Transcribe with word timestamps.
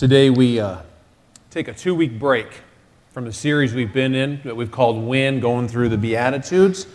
Today 0.00 0.30
we 0.30 0.58
uh, 0.58 0.78
take 1.50 1.68
a 1.68 1.74
two 1.74 1.94
week 1.94 2.18
break 2.18 2.46
from 3.10 3.26
the 3.26 3.32
series 3.34 3.74
we've 3.74 3.92
been 3.92 4.14
in 4.14 4.40
that 4.44 4.56
we've 4.56 4.70
called 4.70 4.96
Win, 4.96 5.40
going 5.40 5.68
through 5.68 5.90
the 5.90 5.98
Beatitudes. 5.98 6.86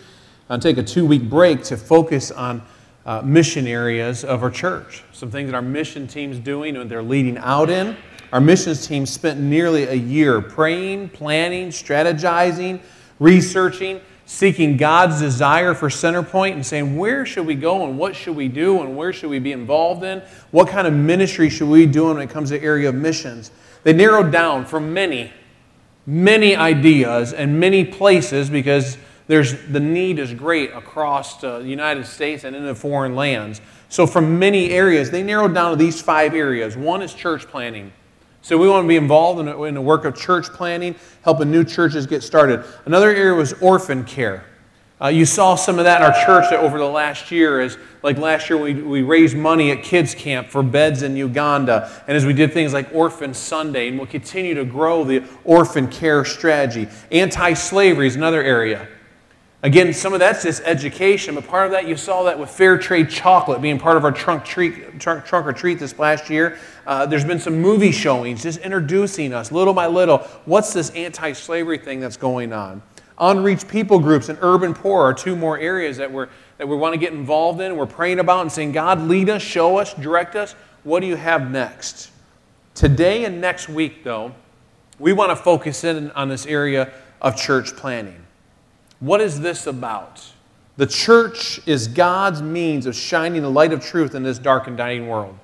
I'll 0.50 0.58
take 0.58 0.76
a 0.76 0.82
two 0.82 1.06
week 1.06 1.30
break 1.30 1.62
to 1.66 1.76
focus 1.76 2.32
on 2.32 2.64
uh, 3.04 3.22
mission 3.22 3.68
areas 3.68 4.24
of 4.24 4.42
our 4.42 4.50
church. 4.50 5.04
Some 5.12 5.30
things 5.30 5.48
that 5.48 5.54
our 5.54 5.62
mission 5.62 6.08
team's 6.08 6.40
doing 6.40 6.74
and 6.74 6.90
they're 6.90 7.00
leading 7.00 7.38
out 7.38 7.70
in. 7.70 7.96
Our 8.32 8.40
missions 8.40 8.88
team 8.88 9.06
spent 9.06 9.38
nearly 9.38 9.84
a 9.84 9.94
year 9.94 10.40
praying, 10.40 11.10
planning, 11.10 11.68
strategizing, 11.68 12.80
researching, 13.20 14.00
seeking 14.26 14.76
God's 14.76 15.20
desire 15.20 15.72
for 15.72 15.88
center 15.88 16.26
and 16.34 16.66
saying, 16.66 16.96
where 16.96 17.24
should 17.24 17.46
we 17.46 17.54
go 17.54 17.86
and 17.86 17.96
what 17.96 18.14
should 18.14 18.34
we 18.36 18.48
do 18.48 18.82
and 18.82 18.96
where 18.96 19.12
should 19.12 19.30
we 19.30 19.38
be 19.38 19.52
involved 19.52 20.02
in? 20.02 20.20
What 20.50 20.68
kind 20.68 20.86
of 20.86 20.92
ministry 20.92 21.48
should 21.48 21.68
we 21.68 21.86
do 21.86 22.06
when 22.06 22.18
it 22.18 22.28
comes 22.28 22.50
to 22.50 22.60
area 22.60 22.88
of 22.88 22.96
missions? 22.96 23.52
They 23.84 23.92
narrowed 23.92 24.32
down 24.32 24.66
from 24.66 24.92
many, 24.92 25.32
many 26.06 26.56
ideas 26.56 27.32
and 27.32 27.60
many 27.60 27.84
places 27.84 28.50
because 28.50 28.98
there's, 29.28 29.64
the 29.68 29.80
need 29.80 30.18
is 30.18 30.34
great 30.34 30.72
across 30.72 31.40
the 31.40 31.60
United 31.60 32.04
States 32.04 32.42
and 32.42 32.56
in 32.56 32.66
the 32.66 32.74
foreign 32.74 33.14
lands. 33.14 33.60
So, 33.88 34.06
from 34.08 34.40
many 34.40 34.70
areas, 34.70 35.12
they 35.12 35.22
narrowed 35.22 35.54
down 35.54 35.70
to 35.70 35.76
these 35.76 36.02
five 36.02 36.34
areas. 36.34 36.76
One 36.76 37.02
is 37.02 37.14
church 37.14 37.46
planting. 37.46 37.92
So 38.46 38.56
we 38.56 38.68
want 38.68 38.84
to 38.84 38.88
be 38.88 38.94
involved 38.94 39.40
in, 39.40 39.48
in 39.48 39.74
the 39.74 39.80
work 39.80 40.04
of 40.04 40.16
church 40.16 40.46
planting, 40.50 40.94
helping 41.22 41.50
new 41.50 41.64
churches 41.64 42.06
get 42.06 42.22
started. 42.22 42.64
Another 42.84 43.10
area 43.12 43.34
was 43.34 43.54
orphan 43.54 44.04
care. 44.04 44.44
Uh, 45.02 45.08
you 45.08 45.24
saw 45.26 45.56
some 45.56 45.80
of 45.80 45.84
that 45.84 46.00
in 46.00 46.06
our 46.06 46.24
church 46.24 46.52
over 46.52 46.78
the 46.78 46.84
last 46.84 47.32
year. 47.32 47.60
As 47.60 47.76
like 48.04 48.18
last 48.18 48.48
year, 48.48 48.56
we, 48.56 48.74
we 48.74 49.02
raised 49.02 49.36
money 49.36 49.72
at 49.72 49.82
kids 49.82 50.14
camp 50.14 50.48
for 50.48 50.62
beds 50.62 51.02
in 51.02 51.16
Uganda, 51.16 51.90
and 52.06 52.16
as 52.16 52.24
we 52.24 52.32
did 52.32 52.52
things 52.52 52.72
like 52.72 52.88
Orphan 52.94 53.34
Sunday, 53.34 53.88
and 53.88 53.98
we'll 53.98 54.06
continue 54.06 54.54
to 54.54 54.64
grow 54.64 55.02
the 55.02 55.24
orphan 55.42 55.88
care 55.88 56.24
strategy. 56.24 56.86
Anti-slavery 57.10 58.06
is 58.06 58.14
another 58.14 58.44
area. 58.44 58.86
Again, 59.62 59.94
some 59.94 60.12
of 60.12 60.20
that's 60.20 60.42
just 60.42 60.62
education, 60.64 61.34
but 61.34 61.46
part 61.46 61.66
of 61.66 61.72
that 61.72 61.88
you 61.88 61.96
saw 61.96 62.24
that 62.24 62.38
with 62.38 62.50
fair 62.50 62.76
trade 62.76 63.08
chocolate 63.08 63.62
being 63.62 63.78
part 63.78 63.96
of 63.96 64.04
our 64.04 64.12
trunk, 64.12 64.44
treat, 64.44 65.00
trunk, 65.00 65.24
trunk 65.24 65.46
or 65.46 65.52
treat 65.52 65.78
this 65.78 65.98
last 65.98 66.28
year. 66.28 66.58
Uh, 66.86 67.06
there's 67.06 67.24
been 67.24 67.38
some 67.38 67.58
movie 67.60 67.90
showings 67.90 68.42
just 68.42 68.58
introducing 68.60 69.32
us 69.32 69.50
little 69.50 69.72
by 69.72 69.86
little. 69.86 70.18
What's 70.44 70.72
this 70.74 70.90
anti 70.90 71.32
slavery 71.32 71.78
thing 71.78 72.00
that's 72.00 72.18
going 72.18 72.52
on? 72.52 72.82
Unreached 73.18 73.66
people 73.66 73.98
groups 73.98 74.28
and 74.28 74.38
urban 74.42 74.74
poor 74.74 75.02
are 75.02 75.14
two 75.14 75.34
more 75.34 75.58
areas 75.58 75.96
that, 75.96 76.12
we're, 76.12 76.28
that 76.58 76.68
we 76.68 76.76
want 76.76 76.92
to 76.92 77.00
get 77.00 77.14
involved 77.14 77.60
in. 77.62 77.76
We're 77.76 77.86
praying 77.86 78.18
about 78.18 78.42
and 78.42 78.52
saying, 78.52 78.72
God, 78.72 79.00
lead 79.00 79.30
us, 79.30 79.40
show 79.40 79.78
us, 79.78 79.94
direct 79.94 80.36
us. 80.36 80.52
What 80.84 81.00
do 81.00 81.06
you 81.06 81.16
have 81.16 81.50
next? 81.50 82.10
Today 82.74 83.24
and 83.24 83.40
next 83.40 83.70
week, 83.70 84.04
though, 84.04 84.34
we 84.98 85.14
want 85.14 85.30
to 85.30 85.36
focus 85.36 85.82
in 85.82 86.10
on 86.10 86.28
this 86.28 86.44
area 86.44 86.92
of 87.22 87.36
church 87.36 87.74
planting. 87.74 88.25
What 89.00 89.20
is 89.20 89.40
this 89.40 89.66
about? 89.66 90.24
The 90.76 90.86
church 90.86 91.60
is 91.66 91.88
God's 91.88 92.42
means 92.42 92.86
of 92.86 92.94
shining 92.94 93.42
the 93.42 93.50
light 93.50 93.72
of 93.72 93.84
truth 93.84 94.14
in 94.14 94.22
this 94.22 94.38
dark 94.38 94.66
and 94.66 94.76
dying 94.76 95.08
world. 95.08 95.38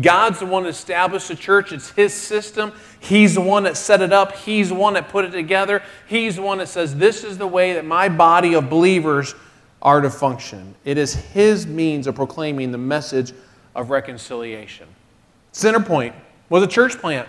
God's 0.00 0.40
the 0.40 0.46
one 0.46 0.64
that 0.64 0.70
established 0.70 1.28
the 1.28 1.36
church. 1.36 1.72
It's 1.72 1.90
His 1.90 2.12
system. 2.12 2.72
He's 2.98 3.34
the 3.34 3.40
one 3.40 3.62
that 3.64 3.76
set 3.76 4.02
it 4.02 4.12
up. 4.12 4.34
He's 4.36 4.70
the 4.70 4.74
one 4.74 4.94
that 4.94 5.08
put 5.08 5.24
it 5.24 5.30
together. 5.30 5.82
He's 6.08 6.36
the 6.36 6.42
one 6.42 6.58
that 6.58 6.68
says, 6.68 6.96
This 6.96 7.22
is 7.22 7.38
the 7.38 7.46
way 7.46 7.74
that 7.74 7.84
my 7.84 8.08
body 8.08 8.54
of 8.54 8.68
believers 8.68 9.34
are 9.82 10.00
to 10.00 10.10
function. 10.10 10.74
It 10.84 10.98
is 10.98 11.14
His 11.14 11.66
means 11.66 12.08
of 12.08 12.16
proclaiming 12.16 12.72
the 12.72 12.78
message 12.78 13.32
of 13.74 13.90
reconciliation. 13.90 14.88
Centerpoint 15.52 16.14
was 16.48 16.62
a 16.62 16.68
church 16.68 16.98
plant. 16.98 17.28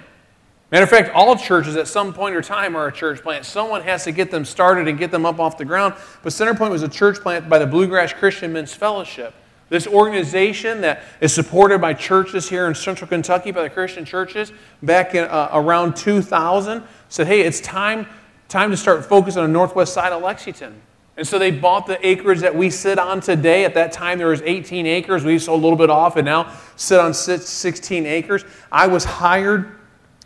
Matter 0.72 0.84
of 0.84 0.90
fact, 0.90 1.12
all 1.14 1.36
churches 1.36 1.76
at 1.76 1.88
some 1.88 2.12
point 2.12 2.36
or 2.36 2.42
time 2.42 2.76
are 2.76 2.88
a 2.88 2.92
church 2.92 3.22
plant. 3.22 3.46
Someone 3.46 3.84
has 3.84 4.04
to 4.06 4.12
get 4.12 4.32
them 4.32 4.44
started 4.44 4.88
and 4.88 4.98
get 4.98 5.12
them 5.12 5.26
up 5.26 5.40
off 5.40 5.58
the 5.58 5.66
ground. 5.66 5.94
But 6.24 6.32
Centerpoint 6.32 6.72
was 6.72 6.82
a 6.82 6.90
church 6.90 7.20
plant 7.20 7.48
by 7.48 7.60
the 7.60 7.68
Bluegrass 7.68 8.14
Christian 8.14 8.52
Men's 8.52 8.74
Fellowship. 8.74 9.36
This 9.70 9.88
organization 9.88 10.82
that 10.82 11.04
is 11.22 11.34
supported 11.34 11.82
by 11.82 11.94
churches 11.94 12.50
here 12.50 12.68
in 12.68 12.76
central 12.76 13.08
Kentucky, 13.08 13.52
by 13.52 13.64
the 13.64 13.70
Christian 13.70 14.06
churches, 14.06 14.52
back 14.82 15.16
in 15.16 15.26
uh, 15.26 15.50
around 15.54 15.96
2000, 15.96 16.84
said, 17.10 17.28
hey, 17.28 17.42
it's 17.42 17.62
time, 17.62 18.08
time 18.48 18.72
to 18.72 18.78
start 18.78 19.06
focusing 19.06 19.42
on 19.42 19.50
the 19.50 19.54
northwest 19.54 19.94
side 19.94 20.14
of 20.14 20.22
Lexington. 20.22 20.82
And 21.18 21.28
so 21.28 21.40
they 21.40 21.52
bought 21.52 21.88
the 21.88 22.06
acreage 22.06 22.40
that 22.40 22.56
we 22.56 22.70
sit 22.70 23.00
on 23.00 23.22
today. 23.22 23.66
At 23.66 23.74
that 23.76 23.92
time, 23.92 24.18
there 24.18 24.28
was 24.28 24.42
18 24.42 24.86
acres. 24.86 25.24
We 25.24 25.40
sold 25.40 25.62
a 25.62 25.64
little 25.64 25.78
bit 25.78 25.90
off 25.90 26.18
and 26.18 26.26
now 26.26 26.54
sit 26.76 27.00
on 27.00 27.14
16 27.14 28.06
acres. 28.06 28.44
I 28.72 28.88
was 28.88 29.06
hired 29.06 29.72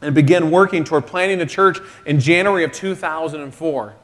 and 0.02 0.16
began 0.16 0.52
working 0.52 0.84
toward 0.84 1.06
planting 1.08 1.40
the 1.40 1.46
church 1.46 1.80
in 2.06 2.20
January 2.20 2.64
of 2.64 2.72
2004. 2.72 3.96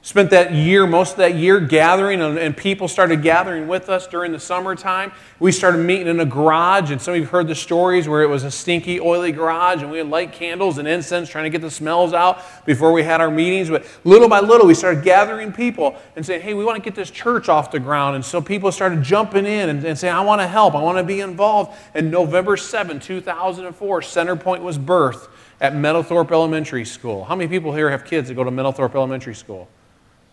Spent 0.00 0.30
that 0.30 0.54
year, 0.54 0.86
most 0.86 1.12
of 1.12 1.16
that 1.18 1.34
year, 1.34 1.58
gathering, 1.58 2.22
and, 2.22 2.38
and, 2.38 2.56
people 2.56 2.86
started 2.86 3.20
gathering 3.20 3.66
with 3.66 3.88
us 3.88 4.06
during 4.06 4.30
the 4.30 4.38
summertime. 4.38 5.10
We 5.40 5.50
started 5.50 5.78
meeting 5.78 6.06
in 6.06 6.20
a 6.20 6.24
garage, 6.24 6.92
and 6.92 7.02
some 7.02 7.14
of 7.14 7.16
you 7.16 7.24
have 7.24 7.32
heard 7.32 7.48
the 7.48 7.56
stories 7.56 8.06
where 8.06 8.22
it 8.22 8.28
was 8.28 8.44
a 8.44 8.50
stinky, 8.50 9.00
oily 9.00 9.32
garage, 9.32 9.82
and 9.82 9.90
we 9.90 9.98
had 9.98 10.08
light 10.08 10.32
candles 10.32 10.78
and 10.78 10.86
incense 10.86 11.28
trying 11.28 11.44
to 11.44 11.50
get 11.50 11.62
the 11.62 11.70
smells 11.70 12.14
out 12.14 12.40
before 12.64 12.92
we 12.92 13.02
had 13.02 13.20
our 13.20 13.30
meetings. 13.30 13.70
But 13.70 13.86
little 14.04 14.28
by 14.28 14.38
little, 14.38 14.68
we 14.68 14.74
started 14.74 15.02
gathering 15.02 15.52
people 15.52 15.96
and 16.14 16.24
saying, 16.24 16.42
hey, 16.42 16.54
we 16.54 16.64
want 16.64 16.76
to 16.76 16.82
get 16.82 16.94
this 16.94 17.10
church 17.10 17.48
off 17.48 17.72
the 17.72 17.80
ground. 17.80 18.14
And 18.14 18.24
so 18.24 18.40
people 18.40 18.70
started 18.70 19.02
jumping 19.02 19.46
in 19.46 19.68
and, 19.68 19.84
and 19.84 19.98
saying, 19.98 20.14
I 20.14 20.20
want 20.20 20.40
to 20.40 20.46
help, 20.46 20.76
I 20.76 20.80
want 20.80 20.98
to 20.98 21.04
be 21.04 21.20
involved. 21.20 21.76
And 21.92 22.10
November 22.10 22.56
7, 22.56 23.00
2004, 23.00 24.00
Centerpoint 24.00 24.62
was 24.62 24.78
birthed 24.78 25.28
at 25.60 25.72
Meadowthorpe 25.72 26.30
Elementary 26.30 26.84
School. 26.84 27.24
How 27.24 27.34
many 27.34 27.48
people 27.48 27.74
here 27.74 27.90
have 27.90 28.04
kids 28.04 28.28
that 28.28 28.34
go 28.34 28.44
to 28.44 28.50
Meadowthorpe 28.50 28.94
Elementary 28.94 29.34
School? 29.34 29.68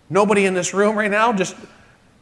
Nobody 0.10 0.46
in 0.46 0.54
this 0.54 0.74
room 0.74 0.98
right 0.98 1.10
now? 1.10 1.34
Just 1.34 1.56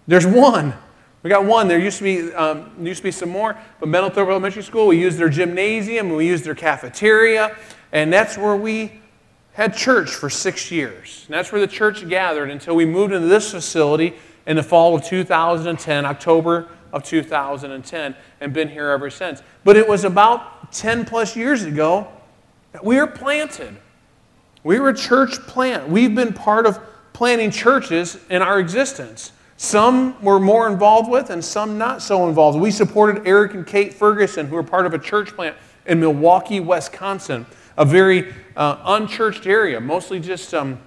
there's 0.08 0.26
one. 0.26 0.74
We 1.22 1.30
got 1.30 1.46
one. 1.46 1.68
There 1.68 1.80
used 1.80 1.98
to 1.98 2.04
be 2.04 2.34
um, 2.34 2.72
used 2.82 3.00
to 3.00 3.04
be 3.04 3.12
some 3.12 3.30
more, 3.30 3.58
but 3.80 3.90
Meadowthorpe 3.90 4.30
Elementary 4.30 4.64
School. 4.64 4.88
We 4.88 5.00
used 5.00 5.18
their 5.18 5.30
gymnasium 5.30 6.10
we 6.14 6.28
used 6.28 6.46
their 6.46 6.56
cafeteria, 6.56 7.56
and 7.92 8.12
that's 8.12 8.38
where 8.38 8.56
we 8.56 9.02
had 9.54 9.76
church 9.76 10.10
for 10.10 10.30
six 10.30 10.72
years. 10.72 11.24
And 11.28 11.36
that's 11.36 11.52
where 11.52 11.62
the 11.62 11.68
church 11.68 12.08
gathered 12.10 12.50
until 12.50 12.76
we 12.76 12.86
moved 12.86 13.14
into 13.14 13.28
this 13.28 13.52
facility 13.52 14.16
in 14.48 14.56
the 14.56 14.64
fall 14.64 14.96
of 14.96 15.06
2010, 15.06 16.06
October 16.06 16.68
of 16.92 17.04
2010, 17.04 18.16
and 18.42 18.54
been 18.54 18.70
here 18.70 18.90
ever 18.90 19.10
since. 19.10 19.42
But 19.64 19.78
it 19.78 19.88
was 19.88 20.04
about 20.04 20.74
10 20.74 21.06
plus 21.06 21.36
years 21.36 21.64
ago 21.64 22.08
we 22.82 22.98
are 22.98 23.08
planted. 23.08 23.78
We 24.64 24.80
were 24.80 24.90
a 24.90 24.98
church 24.98 25.34
plant. 25.42 25.90
We've 25.90 26.16
been 26.16 26.34
part 26.34 26.66
of 26.66 26.80
planting 27.12 27.52
churches 27.52 28.18
in 28.30 28.42
our 28.42 28.60
existence. 28.60 29.32
Some 29.58 30.22
were 30.22 30.40
more 30.40 30.68
involved 30.68 31.10
with, 31.10 31.30
and 31.30 31.44
some 31.44 31.78
not 31.78 32.02
so 32.02 32.28
involved. 32.28 32.60
We 32.60 32.72
supported 32.72 33.28
Eric 33.28 33.54
and 33.54 33.66
Kate 33.66 33.94
Ferguson, 33.94 34.48
who 34.48 34.56
were 34.56 34.64
part 34.64 34.86
of 34.86 34.94
a 34.94 35.00
church 35.00 35.36
plant 35.36 35.56
in 35.86 36.00
Milwaukee, 36.00 36.60
Wisconsin, 36.60 37.46
a 37.78 37.86
very 37.86 38.34
uh, 38.56 38.78
unchurched 38.84 39.46
area, 39.46 39.80
mostly 39.80 40.20
just, 40.20 40.54
um, 40.54 40.80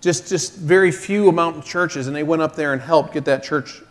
just, 0.00 0.28
just 0.28 0.56
very 0.56 0.90
few 0.90 1.28
amount 1.28 1.56
of 1.58 1.64
churches, 1.64 2.06
and 2.06 2.16
they 2.16 2.22
went 2.22 2.40
up 2.40 2.56
there 2.56 2.72
and 2.72 2.80
helped 2.80 3.12
get 3.12 3.24
that 3.26 3.42
church 3.42 3.82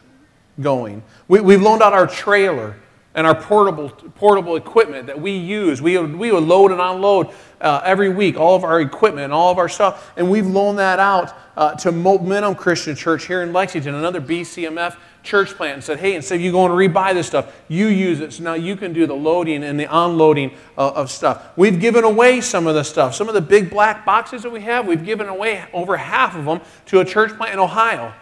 going. 0.59 1.03
We, 1.27 1.41
we've 1.41 1.61
loaned 1.61 1.81
out 1.81 1.94
our 1.94 2.07
trailer 2.07 2.75
and 3.19 3.28
our 3.28 3.35
portable, 3.35 3.90
portable 3.90 4.56
equipment 4.56 5.07
that 5.07 5.19
we 5.19 5.31
use. 5.31 5.81
We, 5.81 5.97
we 5.97 6.31
would 6.31 6.46
load 6.46 6.72
and 6.72 6.80
unload 6.80 7.28
uh, 7.59 7.81
every 7.84 8.07
week, 8.07 8.38
all 8.38 8.56
of 8.56 8.63
our 8.63 8.80
equipment 8.80 9.25
and 9.25 9.34
all 9.34 9.52
of 9.52 9.57
our 9.57 9.68
stuff. 9.68 10.13
And 10.16 10.31
we've 10.31 10.47
loaned 10.47 10.80
that 10.80 11.00
out 11.00 11.35
uh, 11.57 11.75
to 11.75 11.91
Momentum 11.91 12.56
Christian 12.56 12.96
Church 12.96 13.28
here 13.28 13.44
in 13.44 13.52
Lexington, 13.52 13.94
another 13.94 14.22
BCMF 14.22 14.96
church 15.22 15.50
plant, 15.50 15.74
and 15.74 15.84
said, 15.84 16.00
hey, 16.00 16.16
instead 16.16 16.35
of 16.35 16.41
you 16.41 16.53
going 16.53 16.72
to 16.72 16.78
rebuy 16.78 17.13
this 17.13 17.28
stuff, 17.28 17.53
you 17.68 17.88
use 17.88 18.22
it. 18.22 18.31
So 18.31 18.41
now 18.41 18.53
you 18.53 18.78
can 18.78 18.94
do 18.94 19.06
the 19.06 19.16
loading 19.16 19.66
and 19.66 19.78
the 19.78 19.94
unloading 19.94 20.51
uh, 20.77 20.92
of 20.92 21.12
stuff. 21.12 21.57
We've 21.57 21.77
given 21.77 22.06
away 22.06 22.39
some 22.39 22.68
of 22.68 22.75
the 22.75 22.83
stuff. 22.83 23.15
Some 23.15 23.27
of 23.27 23.33
the 23.33 23.42
big 23.42 23.69
black 23.69 24.06
boxes 24.06 24.44
that 24.44 24.50
we 24.50 24.62
have, 24.62 24.88
we've 24.88 25.04
given 25.04 25.27
away 25.27 25.65
over 25.74 25.98
half 25.98 26.38
of 26.38 26.45
them 26.45 26.62
to 26.86 27.01
a 27.01 27.06
church 27.06 27.36
plant 27.36 27.51
in 27.51 27.60
Ohio. 27.60 28.13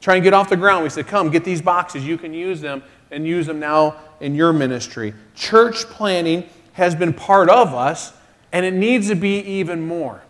Try 0.00 0.14
and 0.14 0.24
get 0.24 0.32
off 0.32 0.48
the 0.48 0.56
ground. 0.56 0.84
We 0.84 0.88
said, 0.88 1.06
come, 1.06 1.28
get 1.28 1.44
these 1.44 1.60
boxes. 1.60 2.06
You 2.06 2.16
can 2.16 2.32
use 2.32 2.62
them 2.62 2.82
and 3.10 3.26
use 3.26 3.46
them 3.46 3.58
now 3.58 3.96
in 4.20 4.34
your 4.34 4.52
ministry. 4.52 5.14
Church 5.34 5.84
planting 5.86 6.48
has 6.72 6.94
been 6.94 7.12
part 7.12 7.48
of 7.50 7.74
us, 7.74 8.12
and 8.52 8.64
it 8.64 8.74
needs 8.74 9.08
to 9.08 9.14
be 9.14 9.40
even 9.40 9.86
more. 9.86 10.22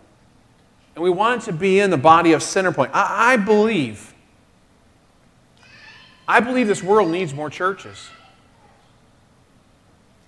And 0.95 1.03
we 1.03 1.09
want 1.09 1.43
to 1.43 1.53
be 1.53 1.79
in 1.79 1.91
the 1.91 1.97
body 1.97 2.33
of 2.33 2.41
Centerpoint. 2.41 2.89
I, 2.93 3.33
I 3.33 3.37
believe, 3.37 4.13
I 6.27 6.39
believe 6.39 6.67
this 6.67 6.83
world 6.83 7.11
needs 7.11 7.33
more 7.33 7.49
churches. 7.49 8.09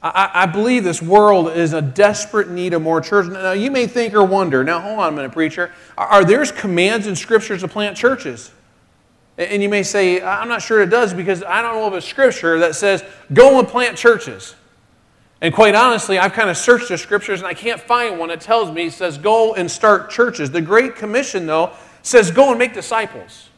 I, 0.03 0.31
I, 0.33 0.45
believe 0.47 0.83
this 0.83 1.01
world 1.01 1.51
is 1.51 1.73
a 1.73 1.81
desperate 1.81 2.49
need 2.49 2.73
of 2.73 2.81
more 2.81 3.01
churches. 3.01 3.33
Now, 3.33 3.51
you 3.51 3.69
may 3.69 3.85
think 3.85 4.15
or 4.15 4.23
wonder, 4.23 4.63
now, 4.63 4.79
hold 4.79 4.97
on 4.97 5.13
a 5.13 5.15
minute, 5.15 5.31
preacher. 5.31 5.71
Are, 5.95 6.07
are 6.07 6.25
there 6.25 6.43
commands 6.45 7.05
in 7.05 7.15
scriptures 7.15 7.61
to 7.61 7.67
plant 7.67 7.95
churches? 7.95 8.51
And 9.37 9.63
you 9.63 9.69
may 9.69 9.83
say, 9.83 10.21
I'm 10.21 10.47
not 10.47 10.61
sure 10.61 10.81
it 10.81 10.89
does 10.89 11.13
because 11.13 11.43
I 11.43 11.61
don't 11.61 11.75
know 11.75 11.87
of 11.87 11.93
a 11.93 12.01
scripture 12.01 12.59
that 12.59 12.75
says, 12.75 13.03
go 13.33 13.59
and 13.59 13.67
plant 13.67 13.97
churches. 13.97 14.55
And 15.41 15.53
quite 15.53 15.73
honestly, 15.73 16.19
I've 16.19 16.33
kind 16.33 16.49
of 16.49 16.57
searched 16.57 16.89
the 16.89 16.97
scriptures 16.97 17.39
and 17.39 17.47
I 17.47 17.55
can't 17.55 17.79
find 17.79 18.19
one 18.19 18.29
that 18.29 18.41
tells 18.41 18.71
me, 18.71 18.89
says, 18.89 19.17
go 19.17 19.55
and 19.55 19.69
start 19.69 20.11
churches. 20.11 20.51
The 20.51 20.61
Great 20.61 20.95
Commission, 20.95 21.47
though, 21.47 21.71
says, 22.03 22.29
go 22.29 22.49
and 22.49 22.59
make 22.59 22.73
disciples. 22.73 23.49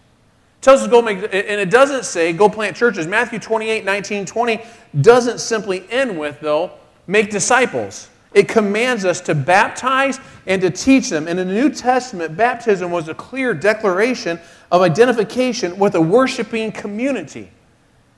It 0.59 0.61
tells 0.61 0.81
us 0.81 0.87
go 0.87 1.01
make, 1.01 1.17
and 1.17 1.59
it 1.59 1.69
doesn't 1.69 2.05
say, 2.05 2.31
go 2.31 2.47
plant 2.47 2.77
churches. 2.77 3.05
Matthew 3.05 3.39
28, 3.39 3.83
19, 3.83 4.25
20 4.25 4.61
doesn't 5.01 5.39
simply 5.39 5.85
end 5.89 6.17
with, 6.17 6.39
though, 6.39 6.71
make 7.05 7.29
disciples. 7.29 8.09
It 8.33 8.47
commands 8.47 9.05
us 9.05 9.19
to 9.21 9.35
baptize 9.35 10.19
and 10.47 10.61
to 10.61 10.69
teach 10.69 11.09
them. 11.09 11.27
And 11.27 11.39
in 11.39 11.47
the 11.47 11.53
New 11.53 11.69
Testament, 11.69 12.35
baptism 12.37 12.91
was 12.91 13.09
a 13.09 13.13
clear 13.13 13.53
declaration 13.53 14.39
of 14.73 14.81
identification 14.81 15.77
with 15.77 15.93
a 15.93 16.01
worshiping 16.01 16.71
community. 16.71 17.51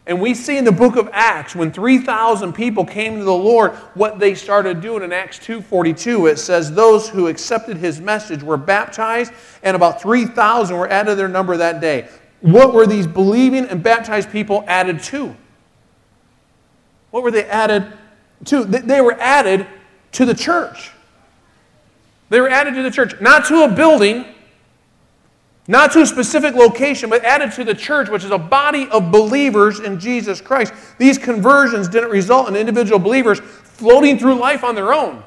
And 0.07 0.21
we 0.21 0.33
see 0.33 0.57
in 0.57 0.63
the 0.63 0.71
book 0.71 0.95
of 0.95 1.09
Acts 1.11 1.53
when 1.53 1.71
3,000 1.71 2.53
people 2.53 2.85
came 2.85 3.17
to 3.17 3.25
the 3.25 3.33
Lord, 3.33 3.73
what 3.93 4.19
they 4.19 4.35
started 4.35 4.79
doing 4.79 5.03
in 5.03 5.11
Acts 5.11 5.37
2:42. 5.39 6.27
It 6.27 6.39
says 6.39 6.71
those 6.71 7.09
who 7.09 7.27
accepted 7.27 7.77
his 7.77 7.99
message 7.99 8.41
were 8.41 8.55
baptized, 8.55 9.33
and 9.63 9.75
about 9.75 10.01
3,000 10.01 10.77
were 10.77 10.87
added 10.87 11.11
to 11.11 11.15
their 11.15 11.27
number 11.27 11.57
that 11.57 11.81
day. 11.81 12.05
What 12.39 12.73
were 12.73 12.87
these 12.87 13.07
believing 13.07 13.65
and 13.65 13.83
baptized 13.83 14.31
people 14.31 14.63
added 14.67 15.03
to? 15.03 15.35
What 17.11 17.23
were 17.23 17.31
they 17.31 17.45
added 17.45 17.85
to? 18.45 18.63
They 18.63 19.01
were 19.01 19.17
added 19.19 19.67
to 20.13 20.25
the 20.25 20.35
church. 20.35 20.91
They 22.29 22.39
were 22.39 22.49
added 22.49 22.75
to 22.75 22.83
the 22.83 22.91
church, 22.91 23.19
not 23.19 23.45
to 23.45 23.63
a 23.63 23.67
building, 23.67 24.25
not 25.67 25.91
to 25.93 26.01
a 26.01 26.05
specific 26.05 26.53
location, 26.53 27.09
but 27.09 27.23
added 27.23 27.51
to 27.53 27.63
the 27.63 27.73
church, 27.73 28.09
which 28.09 28.23
is 28.23 28.31
a 28.31 28.37
body 28.37 28.87
of 28.89 29.11
believers 29.11 29.79
in 29.79 29.99
Jesus 29.99 30.39
Christ. 30.39 30.73
These 30.99 31.17
conversions 31.17 31.87
didn't 31.87 32.11
result 32.11 32.47
in 32.47 32.55
individual 32.55 32.99
believers 32.99 33.39
floating 33.39 34.19
through 34.19 34.35
life 34.35 34.63
on 34.63 34.75
their 34.75 34.93
own. 34.93 35.23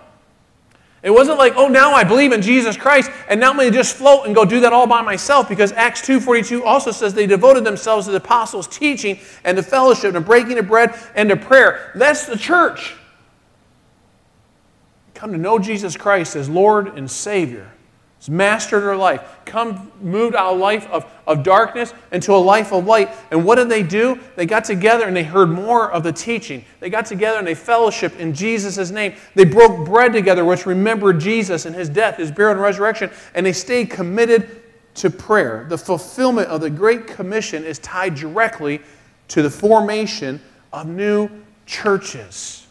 It 1.02 1.11
wasn't 1.11 1.38
like, 1.38 1.55
oh, 1.56 1.69
now 1.69 1.93
I 1.93 2.02
believe 2.02 2.32
in 2.32 2.43
Jesus 2.43 2.76
Christ, 2.76 3.11
and 3.29 3.38
now 3.40 3.50
I'm 3.50 3.56
going 3.56 3.70
to 3.70 3.76
just 3.76 3.96
float 3.96 4.26
and 4.26 4.35
go 4.35 4.44
do 4.44 4.61
that 4.61 4.73
all 4.73 4.87
by 4.87 5.00
myself, 5.00 5.49
because 5.49 5.73
Acts 5.73 6.02
2.42 6.02 6.64
also 6.64 6.91
says 6.91 7.14
they 7.14 7.26
devoted 7.26 7.64
themselves 7.64 8.06
to 8.06 8.12
the 8.12 8.19
apostles' 8.19 8.67
teaching 8.67 9.19
and 9.44 9.56
to 9.56 9.62
fellowship 9.62 10.14
and 10.14 10.25
breaking 10.25 10.58
of 10.58 10.67
bread 10.67 10.99
and 11.14 11.29
to 11.29 11.37
prayer. 11.37 11.93
That's 11.94 12.26
the 12.26 12.37
church. 12.37 12.94
Come 15.14 15.32
to 15.32 15.38
know 15.38 15.58
Jesus 15.58 15.96
Christ 15.96 16.37
as 16.37 16.49
Lord 16.49 16.96
and 16.96 17.11
Savior 17.11 17.73
mastered 18.26 18.82
their 18.82 18.97
life, 18.97 19.23
come 19.44 19.93
moved 20.00 20.35
our 20.35 20.55
life 20.55 20.88
of, 20.91 21.06
of 21.26 21.43
darkness 21.43 21.94
into 22.11 22.32
a 22.32 22.37
life 22.37 22.73
of 22.73 22.85
light. 22.85 23.11
And 23.31 23.44
what 23.44 23.56
did 23.56 23.69
they 23.69 23.82
do? 23.82 24.19
They 24.35 24.47
got 24.47 24.65
together 24.65 25.06
and 25.06 25.17
they 25.17 25.23
heard 25.23 25.50
more 25.50 25.91
of 25.91 26.03
the 26.03 26.12
teaching. 26.12 26.65
They 26.81 26.91
got 26.91 27.06
together 27.06 27.38
and 27.38 27.47
they 27.47 27.55
fellowship 27.55 28.19
in 28.19 28.35
Jesus' 28.35 28.91
name. 28.91 29.15
They 29.35 29.44
broke 29.44 29.87
bread 29.87 30.12
together, 30.12 30.44
which 30.44 30.67
remembered 30.67 31.20
Jesus 31.20 31.65
and 31.67 31.76
his 31.76 31.88
death, 31.88 32.17
his 32.17 32.32
burial, 32.32 32.53
and 32.53 32.61
resurrection, 32.61 33.11
and 33.35 33.47
they 33.47 33.53
stayed 33.53 33.91
committed 33.91 34.62
to 34.94 35.11
prayer. 35.11 35.67
The 35.69 35.79
fulfillment 35.79 36.49
of 36.49 36.61
the 36.61 36.70
Great 36.70 37.06
Commission 37.06 37.65
is 37.65 37.79
tied 37.79 38.15
directly 38.15 38.81
to 39.29 39.43
the 39.43 39.50
formation 39.50 40.41
of 40.73 40.87
new 40.87 41.31
churches. 41.67 42.68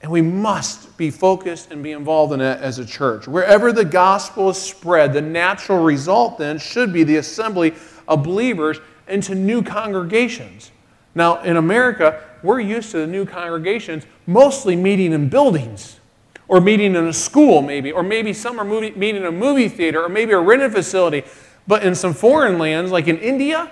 And 0.00 0.12
we 0.12 0.22
must 0.22 0.96
be 0.96 1.10
focused 1.10 1.72
and 1.72 1.82
be 1.82 1.92
involved 1.92 2.32
in 2.32 2.40
it 2.40 2.60
as 2.60 2.78
a 2.78 2.86
church. 2.86 3.26
Wherever 3.26 3.72
the 3.72 3.84
gospel 3.84 4.50
is 4.50 4.56
spread, 4.56 5.12
the 5.12 5.22
natural 5.22 5.82
result 5.82 6.38
then 6.38 6.58
should 6.58 6.92
be 6.92 7.02
the 7.02 7.16
assembly 7.16 7.74
of 8.06 8.22
believers 8.22 8.78
into 9.08 9.34
new 9.34 9.62
congregations. 9.62 10.70
Now, 11.14 11.42
in 11.42 11.56
America, 11.56 12.22
we're 12.42 12.60
used 12.60 12.92
to 12.92 12.98
the 12.98 13.06
new 13.06 13.26
congregations 13.26 14.06
mostly 14.26 14.76
meeting 14.76 15.12
in 15.12 15.28
buildings 15.28 15.98
or 16.46 16.60
meeting 16.60 16.94
in 16.94 17.06
a 17.06 17.12
school, 17.12 17.60
maybe, 17.60 17.90
or 17.90 18.02
maybe 18.02 18.32
some 18.32 18.60
are 18.60 18.64
movie, 18.64 18.92
meeting 18.92 19.22
in 19.22 19.28
a 19.28 19.32
movie 19.32 19.68
theater 19.68 20.04
or 20.04 20.08
maybe 20.08 20.32
a 20.32 20.38
rented 20.38 20.72
facility. 20.72 21.24
But 21.66 21.82
in 21.82 21.94
some 21.94 22.14
foreign 22.14 22.58
lands, 22.58 22.90
like 22.90 23.08
in 23.08 23.18
India, 23.18 23.70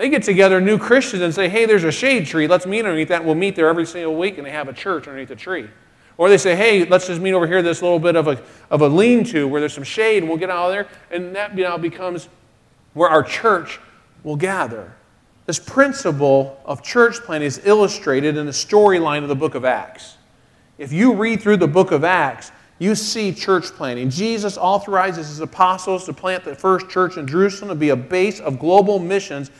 they 0.00 0.08
get 0.08 0.22
together, 0.22 0.62
new 0.62 0.78
Christians, 0.78 1.20
and 1.20 1.34
say, 1.34 1.46
hey, 1.50 1.66
there's 1.66 1.84
a 1.84 1.92
shade 1.92 2.24
tree. 2.24 2.46
Let's 2.46 2.64
meet 2.64 2.86
underneath 2.86 3.08
that. 3.08 3.22
We'll 3.22 3.34
meet 3.34 3.54
there 3.54 3.68
every 3.68 3.84
single 3.84 4.16
week, 4.16 4.38
and 4.38 4.46
they 4.46 4.50
have 4.50 4.66
a 4.66 4.72
church 4.72 5.06
underneath 5.06 5.28
the 5.28 5.36
tree. 5.36 5.68
Or 6.16 6.30
they 6.30 6.38
say, 6.38 6.56
hey, 6.56 6.86
let's 6.86 7.06
just 7.06 7.20
meet 7.20 7.34
over 7.34 7.46
here, 7.46 7.60
this 7.60 7.82
little 7.82 7.98
bit 7.98 8.16
of 8.16 8.26
a, 8.26 8.42
of 8.70 8.80
a 8.80 8.88
lean 8.88 9.24
to 9.24 9.46
where 9.46 9.60
there's 9.60 9.74
some 9.74 9.84
shade, 9.84 10.22
and 10.22 10.28
we'll 10.28 10.38
get 10.38 10.48
out 10.48 10.68
of 10.68 10.72
there. 10.72 10.88
And 11.10 11.36
that 11.36 11.54
now 11.54 11.76
becomes 11.76 12.30
where 12.94 13.10
our 13.10 13.22
church 13.22 13.78
will 14.24 14.36
gather. 14.36 14.90
This 15.44 15.58
principle 15.58 16.58
of 16.64 16.82
church 16.82 17.16
planting 17.16 17.48
is 17.48 17.60
illustrated 17.66 18.38
in 18.38 18.46
the 18.46 18.52
storyline 18.52 19.22
of 19.22 19.28
the 19.28 19.36
book 19.36 19.54
of 19.54 19.66
Acts. 19.66 20.16
If 20.78 20.94
you 20.94 21.12
read 21.12 21.42
through 21.42 21.58
the 21.58 21.68
book 21.68 21.90
of 21.90 22.04
Acts, 22.04 22.52
you 22.78 22.94
see 22.94 23.34
church 23.34 23.66
planting. 23.66 24.08
Jesus 24.08 24.56
authorizes 24.56 25.28
his 25.28 25.40
apostles 25.40 26.06
to 26.06 26.14
plant 26.14 26.44
the 26.44 26.54
first 26.54 26.88
church 26.88 27.18
in 27.18 27.26
Jerusalem 27.26 27.68
to 27.68 27.74
be 27.74 27.90
a 27.90 27.96
base 27.96 28.40
of 28.40 28.58
global 28.58 28.98
missions 28.98 29.50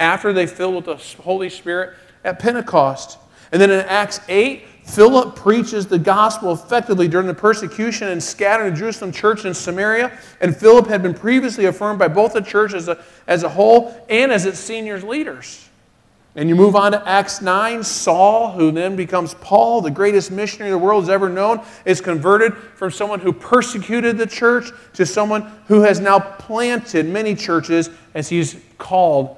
after 0.00 0.32
they 0.32 0.46
filled 0.46 0.74
with 0.74 0.84
the 0.86 1.22
Holy 1.22 1.50
Spirit 1.50 1.94
at 2.24 2.40
Pentecost. 2.40 3.18
And 3.52 3.60
then 3.60 3.70
in 3.70 3.80
Acts 3.80 4.20
8, 4.28 4.64
Philip 4.84 5.36
preaches 5.36 5.86
the 5.86 5.98
gospel 5.98 6.52
effectively 6.52 7.06
during 7.06 7.26
the 7.26 7.34
persecution 7.34 8.08
and 8.08 8.20
scattered 8.20 8.72
the 8.72 8.76
Jerusalem 8.76 9.12
church 9.12 9.44
in 9.44 9.54
Samaria. 9.54 10.18
And 10.40 10.56
Philip 10.56 10.88
had 10.88 11.02
been 11.02 11.14
previously 11.14 11.66
affirmed 11.66 11.98
by 11.98 12.08
both 12.08 12.32
the 12.32 12.40
church 12.40 12.74
as 12.74 12.88
a, 12.88 13.02
as 13.26 13.44
a 13.44 13.48
whole 13.48 14.04
and 14.08 14.32
as 14.32 14.46
its 14.46 14.58
seniors 14.58 15.04
leaders. 15.04 15.68
And 16.36 16.48
you 16.48 16.54
move 16.54 16.76
on 16.76 16.92
to 16.92 17.08
Acts 17.08 17.42
9. 17.42 17.82
Saul, 17.82 18.52
who 18.52 18.70
then 18.70 18.94
becomes 18.94 19.34
Paul, 19.34 19.80
the 19.80 19.90
greatest 19.90 20.30
missionary 20.30 20.70
the 20.70 20.78
world 20.78 21.02
has 21.02 21.10
ever 21.10 21.28
known, 21.28 21.60
is 21.84 22.00
converted 22.00 22.54
from 22.54 22.92
someone 22.92 23.18
who 23.18 23.32
persecuted 23.32 24.16
the 24.16 24.26
church 24.26 24.70
to 24.94 25.04
someone 25.04 25.50
who 25.66 25.82
has 25.82 25.98
now 25.98 26.20
planted 26.20 27.06
many 27.06 27.34
churches 27.34 27.90
as 28.14 28.28
he's 28.28 28.56
called 28.78 29.36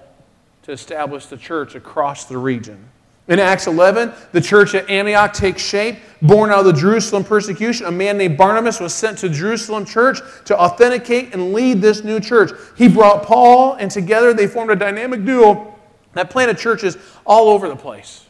to 0.62 0.72
establish 0.72 1.26
the 1.26 1.36
church 1.36 1.74
across 1.74 2.26
the 2.26 2.38
region. 2.38 2.88
In 3.28 3.38
Acts 3.38 3.66
11, 3.66 4.12
the 4.32 4.40
church 4.40 4.74
at 4.74 4.90
Antioch 4.90 5.32
takes 5.32 5.62
shape. 5.62 5.96
Born 6.22 6.50
out 6.50 6.60
of 6.60 6.66
the 6.66 6.72
Jerusalem 6.72 7.24
persecution, 7.24 7.86
a 7.86 7.90
man 7.90 8.18
named 8.18 8.36
Barnabas 8.36 8.80
was 8.80 8.92
sent 8.92 9.18
to 9.18 9.28
Jerusalem 9.28 9.84
church 9.84 10.20
to 10.46 10.58
authenticate 10.58 11.32
and 11.32 11.52
lead 11.52 11.80
this 11.80 12.02
new 12.02 12.20
church. 12.20 12.50
He 12.76 12.88
brought 12.88 13.22
Paul, 13.22 13.74
and 13.74 13.90
together 13.90 14.34
they 14.34 14.46
formed 14.46 14.70
a 14.70 14.76
dynamic 14.76 15.24
duo 15.24 15.74
that 16.14 16.30
planted 16.30 16.58
churches 16.58 16.96
all 17.24 17.48
over 17.48 17.68
the 17.68 17.76
place. 17.76 18.26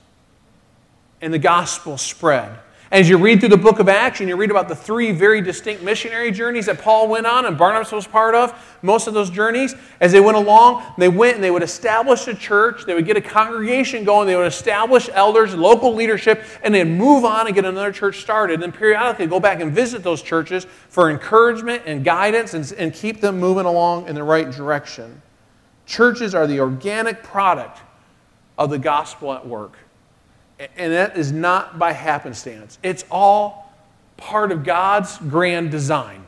And 1.20 1.32
the 1.32 1.38
gospel 1.38 1.96
spread. 1.96 2.58
As 2.92 3.08
you 3.08 3.16
read 3.16 3.40
through 3.40 3.48
the 3.48 3.56
book 3.56 3.78
of 3.78 3.88
Acts 3.88 4.20
and 4.20 4.28
you 4.28 4.36
read 4.36 4.50
about 4.50 4.68
the 4.68 4.76
three 4.76 5.12
very 5.12 5.40
distinct 5.40 5.82
missionary 5.82 6.30
journeys 6.30 6.66
that 6.66 6.78
Paul 6.78 7.08
went 7.08 7.26
on 7.26 7.46
and 7.46 7.56
Barnabas 7.56 7.90
was 7.90 8.06
part 8.06 8.34
of, 8.34 8.52
most 8.82 9.06
of 9.06 9.14
those 9.14 9.30
journeys, 9.30 9.74
as 10.02 10.12
they 10.12 10.20
went 10.20 10.36
along, 10.36 10.84
they 10.98 11.08
went 11.08 11.36
and 11.36 11.42
they 11.42 11.50
would 11.50 11.62
establish 11.62 12.28
a 12.28 12.34
church, 12.34 12.84
they 12.84 12.92
would 12.92 13.06
get 13.06 13.16
a 13.16 13.20
congregation 13.22 14.04
going, 14.04 14.26
they 14.26 14.36
would 14.36 14.46
establish 14.46 15.08
elders, 15.14 15.54
local 15.54 15.94
leadership, 15.94 16.44
and 16.62 16.74
they'd 16.74 16.84
move 16.84 17.24
on 17.24 17.46
and 17.46 17.54
get 17.54 17.64
another 17.64 17.92
church 17.92 18.20
started. 18.20 18.54
And 18.54 18.62
then 18.62 18.72
periodically 18.72 19.26
go 19.26 19.40
back 19.40 19.60
and 19.60 19.72
visit 19.72 20.02
those 20.02 20.20
churches 20.20 20.66
for 20.90 21.10
encouragement 21.10 21.84
and 21.86 22.04
guidance 22.04 22.52
and, 22.52 22.70
and 22.76 22.92
keep 22.92 23.22
them 23.22 23.38
moving 23.38 23.64
along 23.64 24.06
in 24.06 24.14
the 24.14 24.22
right 24.22 24.50
direction. 24.50 25.22
Churches 25.86 26.34
are 26.34 26.46
the 26.46 26.60
organic 26.60 27.22
product 27.22 27.80
of 28.58 28.68
the 28.68 28.78
gospel 28.78 29.32
at 29.32 29.46
work. 29.46 29.78
And 30.76 30.92
that 30.92 31.16
is 31.16 31.32
not 31.32 31.78
by 31.78 31.92
happenstance. 31.92 32.78
It's 32.82 33.04
all 33.10 33.72
part 34.16 34.52
of 34.52 34.64
God's 34.64 35.18
grand 35.18 35.70
design. 35.70 36.24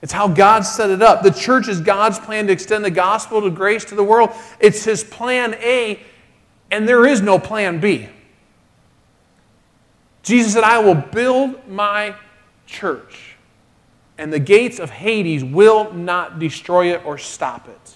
It's 0.00 0.12
how 0.12 0.28
God 0.28 0.62
set 0.62 0.90
it 0.90 1.00
up. 1.02 1.22
The 1.22 1.30
church 1.30 1.68
is 1.68 1.80
God's 1.80 2.18
plan 2.18 2.46
to 2.48 2.52
extend 2.52 2.84
the 2.84 2.90
gospel 2.90 3.44
of 3.44 3.54
grace 3.54 3.84
to 3.86 3.94
the 3.94 4.04
world. 4.04 4.30
It's 4.58 4.84
His 4.84 5.04
plan 5.04 5.54
A, 5.54 6.00
and 6.70 6.88
there 6.88 7.06
is 7.06 7.20
no 7.20 7.38
plan 7.38 7.80
B. 7.80 8.08
Jesus 10.22 10.54
said, 10.54 10.64
I 10.64 10.78
will 10.78 10.94
build 10.94 11.68
my 11.68 12.14
church, 12.66 13.36
and 14.18 14.32
the 14.32 14.38
gates 14.38 14.78
of 14.78 14.90
Hades 14.90 15.44
will 15.44 15.92
not 15.92 16.38
destroy 16.38 16.92
it 16.94 17.04
or 17.04 17.18
stop 17.18 17.68
it. 17.68 17.94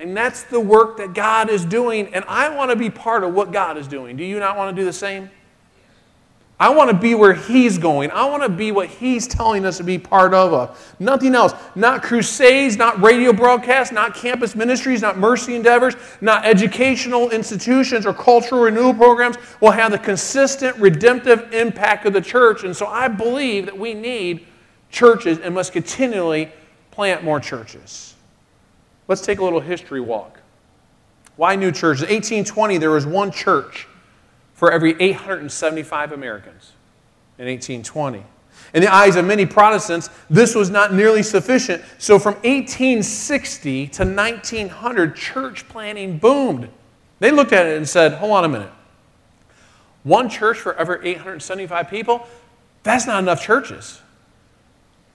And 0.00 0.16
that's 0.16 0.44
the 0.44 0.60
work 0.60 0.98
that 0.98 1.12
God 1.12 1.50
is 1.50 1.64
doing. 1.64 2.14
And 2.14 2.24
I 2.28 2.54
want 2.54 2.70
to 2.70 2.76
be 2.76 2.88
part 2.88 3.24
of 3.24 3.34
what 3.34 3.52
God 3.52 3.76
is 3.76 3.88
doing. 3.88 4.16
Do 4.16 4.24
you 4.24 4.38
not 4.38 4.56
want 4.56 4.74
to 4.74 4.80
do 4.80 4.84
the 4.84 4.92
same? 4.92 5.30
I 6.60 6.70
want 6.70 6.90
to 6.90 6.96
be 6.96 7.14
where 7.14 7.34
He's 7.34 7.78
going. 7.78 8.10
I 8.10 8.24
want 8.24 8.42
to 8.42 8.48
be 8.48 8.72
what 8.72 8.88
He's 8.88 9.28
telling 9.28 9.64
us 9.64 9.76
to 9.78 9.84
be 9.84 9.96
part 9.96 10.34
of. 10.34 10.52
Uh, 10.52 10.74
nothing 10.98 11.34
else. 11.36 11.52
Not 11.76 12.02
crusades, 12.02 12.76
not 12.76 13.00
radio 13.00 13.32
broadcasts, 13.32 13.92
not 13.92 14.14
campus 14.14 14.56
ministries, 14.56 15.00
not 15.00 15.18
mercy 15.18 15.54
endeavors, 15.54 15.94
not 16.20 16.44
educational 16.44 17.30
institutions 17.30 18.06
or 18.06 18.12
cultural 18.12 18.62
renewal 18.62 18.92
programs 18.92 19.36
will 19.60 19.70
have 19.70 19.92
the 19.92 19.98
consistent 19.98 20.76
redemptive 20.78 21.52
impact 21.52 22.06
of 22.06 22.12
the 22.12 22.20
church. 22.20 22.64
And 22.64 22.76
so 22.76 22.86
I 22.86 23.06
believe 23.06 23.66
that 23.66 23.78
we 23.78 23.94
need 23.94 24.46
churches 24.90 25.38
and 25.38 25.54
must 25.54 25.72
continually 25.72 26.50
plant 26.90 27.22
more 27.22 27.38
churches. 27.38 28.07
Let's 29.08 29.22
take 29.22 29.38
a 29.38 29.44
little 29.44 29.60
history 29.60 30.00
walk. 30.00 30.38
Why 31.36 31.56
new 31.56 31.72
churches? 31.72 32.02
In 32.02 32.14
1820, 32.14 32.78
there 32.78 32.90
was 32.90 33.06
one 33.06 33.30
church 33.30 33.88
for 34.54 34.70
every 34.70 35.00
875 35.00 36.12
Americans 36.12 36.72
in 37.38 37.46
1820. 37.46 38.22
In 38.74 38.82
the 38.82 38.92
eyes 38.92 39.16
of 39.16 39.24
many 39.24 39.46
Protestants, 39.46 40.10
this 40.28 40.54
was 40.54 40.68
not 40.68 40.92
nearly 40.92 41.22
sufficient. 41.22 41.82
So 41.96 42.18
from 42.18 42.34
1860 42.34 43.86
to 43.88 44.04
1900, 44.04 45.16
church 45.16 45.68
planting 45.68 46.18
boomed. 46.18 46.68
They 47.20 47.30
looked 47.30 47.52
at 47.52 47.66
it 47.66 47.76
and 47.76 47.88
said, 47.88 48.14
hold 48.14 48.32
on 48.32 48.44
a 48.44 48.48
minute. 48.48 48.70
One 50.02 50.28
church 50.28 50.58
for 50.58 50.74
every 50.74 51.08
875 51.08 51.88
people? 51.88 52.26
That's 52.82 53.06
not 53.06 53.22
enough 53.22 53.42
churches. 53.42 54.02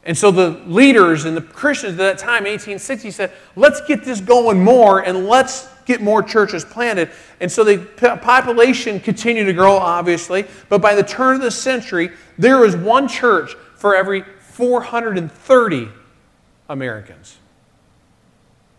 And 0.06 0.18
so 0.18 0.32
the 0.32 0.50
leaders 0.66 1.26
and 1.26 1.36
the 1.36 1.42
Christians 1.42 1.94
at 1.94 1.98
that 1.98 2.18
time, 2.18 2.44
1860, 2.44 3.12
said, 3.12 3.32
let's 3.56 3.82
get 3.88 4.04
this 4.04 4.20
going 4.20 4.62
more 4.62 5.00
and 5.00 5.28
let's 5.28 5.70
get 5.86 6.02
more 6.02 6.22
churches 6.22 6.66
planted. 6.66 7.10
And 7.40 7.52
so 7.52 7.64
the 7.64 7.78
population 8.22 9.00
continued 9.00 9.46
to 9.46 9.54
grow, 9.54 9.78
obviously. 9.78 10.46
But 10.68 10.82
by 10.82 10.96
the 10.96 11.04
turn 11.04 11.36
of 11.36 11.42
the 11.42 11.52
century, 11.52 12.12
there 12.38 12.60
was 12.60 12.76
one 12.76 13.08
church 13.08 13.56
for 13.76 13.96
every 13.96 14.24
430 14.40 15.90
Americans. 16.70 17.38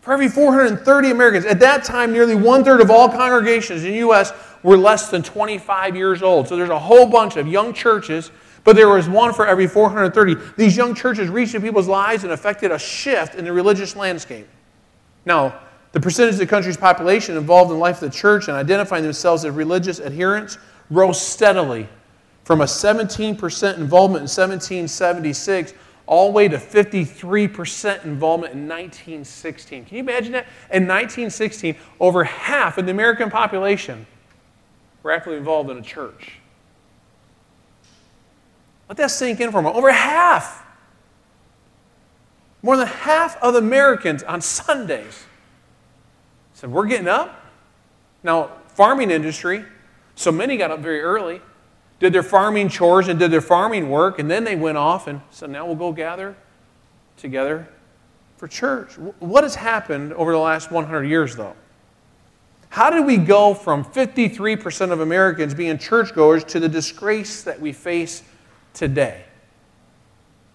For 0.02 0.12
every 0.12 0.28
430 0.28 1.11
Americans. 1.11 1.47
At 1.47 1.61
that 1.61 1.85
time, 1.85 2.12
nearly 2.12 2.35
one 2.35 2.64
third 2.64 2.83
of 2.83 2.90
all 2.90 3.09
congregations 3.09 3.85
in 3.85 3.93
the 3.93 3.99
U.S. 3.99 4.33
were 4.62 4.76
less 4.76 5.09
than 5.09 5.23
25 5.23 5.97
years 5.97 6.23
old. 6.23 6.49
So 6.49 6.57
there's 6.57 6.69
a 6.69 6.78
whole 6.78 7.07
bunch 7.07 7.37
of 7.37 7.49
young 7.49 7.73
churches 7.73 8.31
but 8.64 8.76
there 8.76 8.88
was 8.88 9.09
one 9.09 9.33
for 9.33 9.47
every 9.47 9.66
430. 9.66 10.37
These 10.56 10.76
young 10.76 10.94
churches 10.94 11.28
reached 11.28 11.52
people's 11.61 11.88
lives 11.88 12.25
and 12.25 12.33
affected 12.33 12.73
a 12.73 12.78
shift 12.78 13.35
in 13.35 13.44
the 13.44 13.52
religious 13.52 13.94
landscape. 13.94 14.49
Now, 15.26 15.61
the 15.92 16.00
percentage 16.00 16.35
of 16.35 16.40
the 16.40 16.47
country's 16.47 16.76
population 16.76 17.37
involved 17.37 17.71
in 17.71 17.76
the 17.76 17.80
life 17.80 18.02
of 18.02 18.11
the 18.11 18.16
church 18.16 18.49
and 18.49 18.56
identifying 18.56 19.04
themselves 19.04 19.44
as 19.44 19.52
religious 19.52 20.00
adherents 20.00 20.59
rose 20.90 21.21
steadily 21.21 21.88
from 22.42 22.62
a 22.62 22.64
17% 22.64 23.76
involvement 23.76 24.21
in 24.21 24.28
1776 24.28 25.75
all 26.06 26.26
the 26.26 26.33
way 26.33 26.49
to 26.49 26.59
53% 26.59 28.04
involvement 28.04 28.52
in 28.52 28.68
1916. 28.68 29.85
Can 29.87 29.97
you 29.97 30.02
imagine 30.02 30.33
that? 30.33 30.47
In 30.71 30.87
1916, 30.87 31.76
over 32.00 32.25
half 32.25 32.76
of 32.76 32.85
the 32.85 32.90
American 32.90 33.30
population 33.30 34.06
were 35.02 35.12
actively 35.12 35.38
involved 35.38 35.71
in 35.71 35.78
a 35.78 35.83
church. 35.83 36.40
Let 38.88 38.98
that 38.98 39.10
sink 39.10 39.40
in 39.40 39.50
for 39.50 39.58
a 39.58 39.62
moment. 39.62 39.76
Over 39.76 39.92
half, 39.92 40.64
more 42.62 42.76
than 42.76 42.86
half 42.86 43.36
of 43.42 43.54
Americans 43.54 44.22
on 44.22 44.40
Sundays 44.40 45.24
said, 46.54 46.70
We're 46.70 46.86
getting 46.86 47.08
up. 47.08 47.42
Now, 48.22 48.50
farming 48.68 49.10
industry, 49.10 49.64
so 50.14 50.32
many 50.32 50.56
got 50.56 50.70
up 50.70 50.80
very 50.80 51.02
early, 51.02 51.40
did 52.00 52.12
their 52.12 52.22
farming 52.22 52.70
chores 52.70 53.08
and 53.08 53.18
did 53.18 53.30
their 53.30 53.40
farming 53.42 53.90
work, 53.90 54.18
and 54.18 54.30
then 54.30 54.44
they 54.44 54.56
went 54.56 54.78
off 54.78 55.06
and 55.06 55.20
said, 55.30 55.50
Now 55.50 55.66
we'll 55.66 55.76
go 55.76 55.92
gather 55.92 56.34
together 57.16 57.68
for 58.36 58.48
church. 58.48 58.94
What 59.18 59.44
has 59.44 59.54
happened 59.54 60.12
over 60.14 60.32
the 60.32 60.38
last 60.38 60.70
100 60.70 61.04
years, 61.04 61.36
though? 61.36 61.54
How 62.70 62.90
did 62.90 63.06
we 63.06 63.18
go 63.18 63.54
from 63.54 63.84
53% 63.84 64.90
of 64.90 65.00
Americans 65.00 65.54
being 65.54 65.78
churchgoers 65.78 66.42
to 66.44 66.58
the 66.58 66.68
disgrace 66.68 67.44
that 67.44 67.60
we 67.60 67.72
face 67.72 68.24
today. 68.75 69.25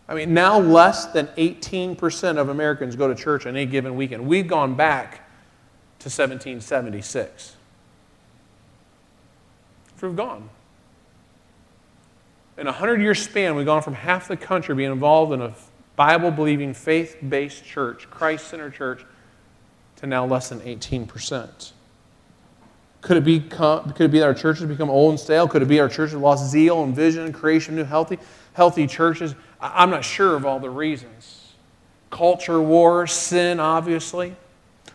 I 0.07 0.15
mean, 0.15 0.33
now 0.33 0.59
less 0.59 1.07
than 1.07 1.27
18% 1.37 2.37
of 2.37 2.49
Americans 2.49 2.95
go 2.95 3.07
to 3.07 3.15
church 3.15 3.45
on 3.45 3.55
any 3.55 3.65
given 3.65 3.95
weekend. 3.95 4.27
We've 4.27 4.47
gone 4.47 4.75
back 4.75 5.27
to 5.99 6.05
1776. 6.05 7.55
We've 10.01 10.15
gone. 10.15 10.49
In 12.57 12.67
a 12.67 12.71
100 12.71 13.01
year 13.01 13.15
span, 13.15 13.55
we've 13.55 13.65
gone 13.65 13.81
from 13.81 13.93
half 13.93 14.27
the 14.27 14.37
country 14.37 14.75
being 14.75 14.91
involved 14.91 15.33
in 15.33 15.41
a 15.41 15.53
Bible 15.95 16.31
believing, 16.31 16.73
faith 16.73 17.17
based 17.27 17.65
church, 17.65 18.09
Christ 18.09 18.47
centered 18.47 18.73
church, 18.73 19.05
to 19.97 20.07
now 20.07 20.25
less 20.25 20.49
than 20.49 20.61
18%. 20.61 21.71
Could 23.01 23.17
it, 23.17 23.23
be, 23.23 23.39
could 23.39 24.01
it 24.01 24.11
be 24.11 24.19
that 24.19 24.25
our 24.25 24.33
churches 24.33 24.65
become 24.65 24.89
old 24.89 25.11
and 25.11 25.19
stale? 25.19 25.47
Could 25.47 25.61
it 25.61 25.67
be 25.67 25.79
our 25.79 25.87
churches 25.87 26.15
lost 26.15 26.49
zeal 26.49 26.83
and 26.83 26.93
vision, 26.93 27.23
and 27.23 27.33
creation 27.33 27.75
of 27.75 27.77
new 27.77 27.89
healthy, 27.89 28.19
healthy 28.53 28.87
churches? 28.87 29.35
I'm 29.61 29.89
not 29.89 30.03
sure 30.03 30.35
of 30.35 30.45
all 30.45 30.59
the 30.59 30.69
reasons. 30.69 31.53
Culture 32.09 32.61
war, 32.61 33.07
sin, 33.07 33.59
obviously. 33.59 34.35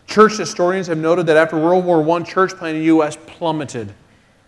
Church 0.05 0.37
historians 0.37 0.85
have 0.87 0.99
noted 0.99 1.25
that 1.25 1.37
after 1.37 1.57
World 1.57 1.83
War 1.83 2.07
I, 2.11 2.21
church 2.21 2.55
planting 2.55 2.75
in 2.75 2.81
the 2.81 2.85
U.S. 2.87 3.17
plummeted. 3.25 3.93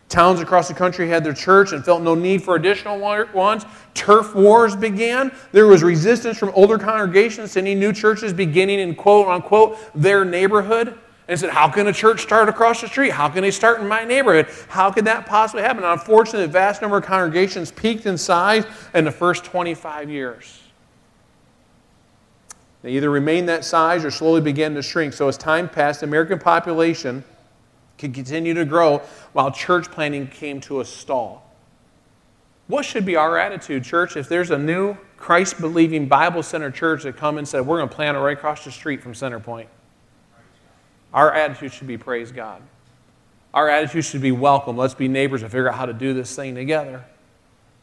Towns 0.08 0.40
across 0.40 0.68
the 0.68 0.74
country 0.74 1.10
had 1.10 1.24
their 1.24 1.34
church 1.34 1.74
and 1.74 1.84
felt 1.84 2.02
no 2.02 2.16
need 2.16 2.42
for 2.42 2.56
additional 2.56 2.98
ones. 3.00 3.66
Turf 3.94 4.34
wars 4.36 4.76
began. 4.76 5.34
There 5.52 5.68
was 5.68 5.84
resistance 5.84 6.38
from 6.38 6.52
older 6.56 6.78
congregations 6.78 7.54
to 7.54 7.60
any 7.60 7.76
new 7.76 7.92
churches 7.92 8.32
beginning 8.32 8.80
in 8.80 8.96
quote 8.96 9.28
unquote 9.28 9.78
their 9.94 10.24
neighborhood 10.24 10.98
and 11.28 11.40
said, 11.40 11.50
How 11.50 11.70
can 11.70 11.88
a 11.88 11.94
church 11.94 12.22
start 12.22 12.50
across 12.50 12.82
the 12.82 12.88
street? 12.88 13.12
How 13.12 13.30
can 13.30 13.42
they 13.42 13.52
start 13.52 13.82
in 13.82 13.88
my 13.88 14.04
neighborhood? 14.04 14.48
How 14.70 14.92
could 14.92 15.06
that 15.06 15.26
possibly 15.26 15.64
happen? 15.64 15.84
And 15.84 15.94
unfortunately, 15.94 16.46
a 16.46 16.48
vast 16.48 16.82
number 16.82 16.98
of 16.98 17.04
congregations 17.04 17.72
peaked 17.72 18.06
in 18.06 18.18
size 18.18 18.66
in 18.94 19.06
the 19.06 19.12
first 19.12 19.44
25 19.44 20.10
years. 20.10 20.62
They 22.82 22.92
either 22.92 23.10
remained 23.10 23.50
that 23.50 23.66
size 23.66 24.06
or 24.06 24.12
slowly 24.12 24.42
began 24.42 24.76
to 24.76 24.82
shrink. 24.82 25.14
So 25.14 25.28
as 25.28 25.38
time 25.38 25.68
passed, 25.68 26.02
the 26.02 26.06
American 26.06 26.40
population 26.40 27.24
could 27.98 28.14
continue 28.14 28.54
to 28.54 28.66
grow 28.66 29.00
while 29.34 29.52
church 29.52 29.92
planting 29.92 30.28
came 30.28 30.62
to 30.62 30.80
a 30.82 30.86
stall. 30.86 31.44
What 32.68 32.86
should 32.86 33.06
be 33.06 33.16
our 33.16 33.38
attitude, 33.38 33.84
church, 33.84 34.18
if 34.18 34.30
there's 34.30 34.52
a 34.52 34.58
new 34.58 34.96
Christ 35.16 35.60
believing 35.60 36.08
Bible 36.08 36.44
centered 36.44 36.76
church 36.76 37.04
that 37.04 37.18
come 37.18 37.38
and 37.38 37.48
said, 37.48 37.66
We're 37.66 37.78
going 37.78 37.90
to 37.90 37.96
plant 37.96 38.18
it 38.18 38.20
right 38.20 38.38
across 38.38 38.64
the 38.64 38.72
street 38.72 39.02
from 39.02 39.16
Center 39.16 39.40
Point? 39.40 39.70
Our 41.14 41.34
attitude 41.34 41.74
should 41.74 41.88
be 41.88 41.98
praise 41.98 42.32
God. 42.32 42.62
Our 43.54 43.70
attitude 43.70 44.06
should 44.06 44.22
be 44.22 44.32
welcome. 44.32 44.78
Let's 44.78 44.94
be 44.94 45.08
neighbors 45.08 45.42
and 45.42 45.52
figure 45.52 45.70
out 45.70 45.76
how 45.76 45.86
to 45.86 45.94
do 45.94 46.14
this 46.14 46.36
thing 46.36 46.56
together. 46.56 47.04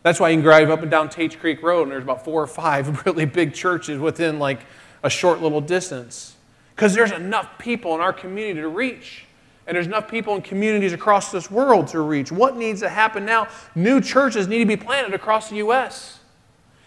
That's 0.03 0.21
why 0.21 0.29
you 0.29 0.37
can 0.37 0.45
drive 0.45 0.71
up 0.71 0.83
and 0.83 0.91
down 0.91 1.09
Tates 1.09 1.35
Creek 1.35 1.63
Road 1.63 1.85
and 1.85 1.93
there's 1.93 2.03
about 2.03 2.25
four 2.25 2.43
or 2.43 2.47
five 2.47 3.07
really 3.07 3.25
big 3.25 3.55
churches 3.55 3.99
within 3.99 4.39
like 4.39 4.61
a 5.03 5.11
short 5.11 5.41
little 5.41 5.61
distance. 5.61 6.37
Because 6.75 6.95
there's 6.95 7.13
enough 7.13 7.59
people 7.59 7.95
in 7.95 8.01
our 8.01 8.13
community 8.13 8.61
to 8.61 8.69
reach. 8.69 9.25
And 9.67 9.75
there's 9.75 9.87
enough 9.87 10.09
people 10.09 10.35
in 10.35 10.43
communities 10.43 10.93
across 10.93 11.33
this 11.33 11.51
world 11.51 11.89
to 11.89 12.01
reach. 12.01 12.31
What 12.31 12.57
needs 12.57 12.81
to 12.81 12.89
happen 12.89 13.25
now? 13.25 13.49
New 13.75 14.01
churches 14.01 14.47
need 14.47 14.59
to 14.59 14.67
be 14.67 14.77
planted 14.77 15.15
across 15.15 15.49
the 15.49 15.57
U.S. 15.57 16.21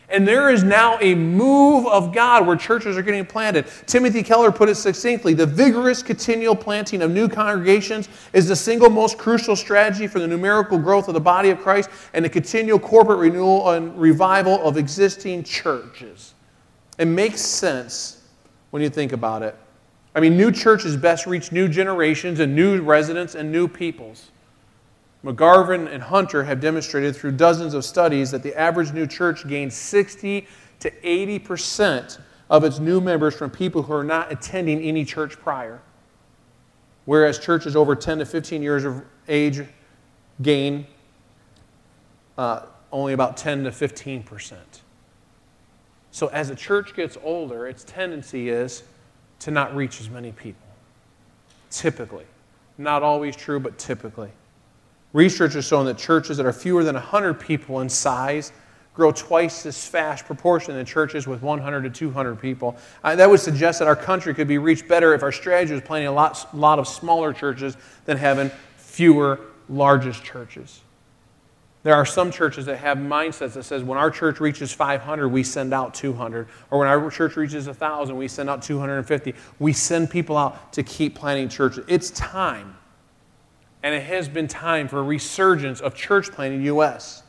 And 0.09 0.25
there 0.25 0.49
is 0.49 0.63
now 0.63 0.97
a 1.01 1.13
move 1.15 1.85
of 1.85 2.13
God 2.13 2.47
where 2.47 2.55
churches 2.55 2.97
are 2.97 3.01
getting 3.01 3.25
planted. 3.25 3.65
Timothy 3.87 4.23
Keller 4.23 4.53
put 4.53 4.69
it 4.69 4.75
succinctly 4.75 5.33
the 5.33 5.45
vigorous 5.45 6.01
continual 6.01 6.55
planting 6.55 7.01
of 7.01 7.11
new 7.11 7.27
congregations 7.27 8.07
is 8.31 8.47
the 8.47 8.55
single 8.55 8.89
most 8.89 9.17
crucial 9.17 9.55
strategy 9.55 10.07
for 10.07 10.19
the 10.19 10.27
numerical 10.27 10.77
growth 10.77 11.09
of 11.09 11.13
the 11.13 11.19
body 11.19 11.49
of 11.49 11.59
Christ 11.59 11.89
and 12.13 12.23
the 12.23 12.29
continual 12.29 12.79
corporate 12.79 13.19
renewal 13.19 13.71
and 13.71 13.97
revival 13.99 14.65
of 14.65 14.77
existing 14.77 15.43
churches. 15.43 16.33
It 16.97 17.05
makes 17.05 17.41
sense 17.41 18.23
when 18.71 18.81
you 18.81 18.89
think 18.89 19.11
about 19.11 19.43
it. 19.43 19.55
I 20.15 20.21
mean, 20.21 20.37
new 20.37 20.51
churches 20.51 20.95
best 20.95 21.27
reach 21.27 21.51
new 21.51 21.67
generations 21.67 22.39
and 22.39 22.55
new 22.55 22.81
residents 22.81 23.35
and 23.35 23.51
new 23.51 23.67
peoples. 23.67 24.31
McGavran 25.27 25.91
and 25.91 26.01
Hunter 26.01 26.45
have 26.45 26.61
demonstrated 26.61 27.13
through 27.13 27.33
dozens 27.33 27.73
of 27.73 27.83
studies 27.83 28.31
that 28.31 28.43
the 28.43 28.57
average 28.57 28.93
new 28.93 29.05
church 29.05 29.45
gains 29.45 29.75
60 29.75 30.47
to 30.79 30.91
80% 30.91 32.21
of 32.49 32.63
its 32.63 32.79
new 32.79 33.01
members 33.01 33.35
from 33.35 33.49
people 33.49 33.83
who 33.83 33.91
are 33.91 34.05
not 34.05 34.31
attending 34.31 34.79
any 34.79 35.03
church 35.03 35.37
prior. 35.37 35.81
Whereas 37.03 37.39
churches 37.39 37.75
over 37.75 37.93
10 37.93 38.19
to 38.19 38.25
15 38.25 38.61
years 38.61 38.85
of 38.85 39.03
age 39.27 39.65
gain 40.41 40.87
uh, 42.37 42.61
only 42.93 43.11
about 43.11 43.35
10 43.35 43.65
to 43.65 43.71
15%. 43.71 44.55
So 46.11 46.27
as 46.27 46.49
a 46.49 46.55
church 46.55 46.95
gets 46.95 47.17
older, 47.21 47.67
its 47.67 47.83
tendency 47.83 48.47
is 48.47 48.83
to 49.39 49.51
not 49.51 49.75
reach 49.75 49.99
as 49.99 50.09
many 50.09 50.31
people. 50.31 50.67
Typically. 51.69 52.25
Not 52.77 53.03
always 53.03 53.35
true, 53.35 53.59
but 53.59 53.77
typically. 53.77 54.31
Research 55.13 55.53
has 55.53 55.65
shown 55.65 55.85
that 55.85 55.97
churches 55.97 56.37
that 56.37 56.45
are 56.45 56.53
fewer 56.53 56.83
than 56.83 56.95
100 56.95 57.35
people 57.35 57.79
in 57.81 57.89
size 57.89 58.51
grow 58.93 59.11
twice 59.11 59.65
as 59.65 59.85
fast 59.85 60.25
proportion 60.25 60.75
than 60.75 60.85
churches 60.85 61.27
with 61.27 61.43
100 61.43 61.83
to 61.83 61.89
200 61.89 62.39
people. 62.41 62.75
Uh, 63.03 63.15
that 63.15 63.29
would 63.29 63.39
suggest 63.39 63.77
that 63.79 63.87
our 63.87 63.95
country 63.95 64.33
could 64.33 64.47
be 64.47 64.57
reached 64.57 64.87
better 64.87 65.13
if 65.13 65.21
our 65.21 65.31
strategy 65.31 65.71
was 65.71 65.83
planting 65.83 66.07
a 66.07 66.11
lot, 66.11 66.47
lot 66.55 66.79
of 66.79 66.87
smaller 66.87 67.31
churches 67.31 67.77
than 68.05 68.17
having 68.17 68.49
fewer 68.75 69.39
largest 69.69 70.23
churches. 70.23 70.81
There 71.83 71.93
are 71.93 72.07
some 72.07 72.31
churches 72.31 72.65
that 72.65 72.77
have 72.79 72.97
mindsets 72.97 73.53
that 73.53 73.63
says 73.63 73.83
when 73.83 73.99
our 73.99 74.09
church 74.09 74.39
reaches 74.39 74.73
500, 74.73 75.29
we 75.29 75.43
send 75.43 75.75
out 75.75 75.93
200. 75.93 76.47
Or 76.71 76.79
when 76.79 76.87
our 76.87 77.09
church 77.11 77.37
reaches 77.37 77.67
1,000, 77.67 78.17
we 78.17 78.27
send 78.27 78.49
out 78.49 78.63
250. 78.63 79.35
We 79.59 79.73
send 79.73 80.09
people 80.09 80.35
out 80.35 80.73
to 80.73 80.83
keep 80.83 81.15
planting 81.15 81.49
churches. 81.49 81.85
It's 81.87 82.09
time 82.11 82.76
And 83.83 83.93
it 83.93 84.03
has 84.03 84.27
been 84.27 84.47
time 84.47 84.87
for 84.87 84.99
a 84.99 85.03
resurgence 85.03 85.81
of 85.81 85.95
church 85.95 86.31
planting 86.31 86.59
in 86.59 86.63
the 86.63 86.65
U.S. 86.67 87.23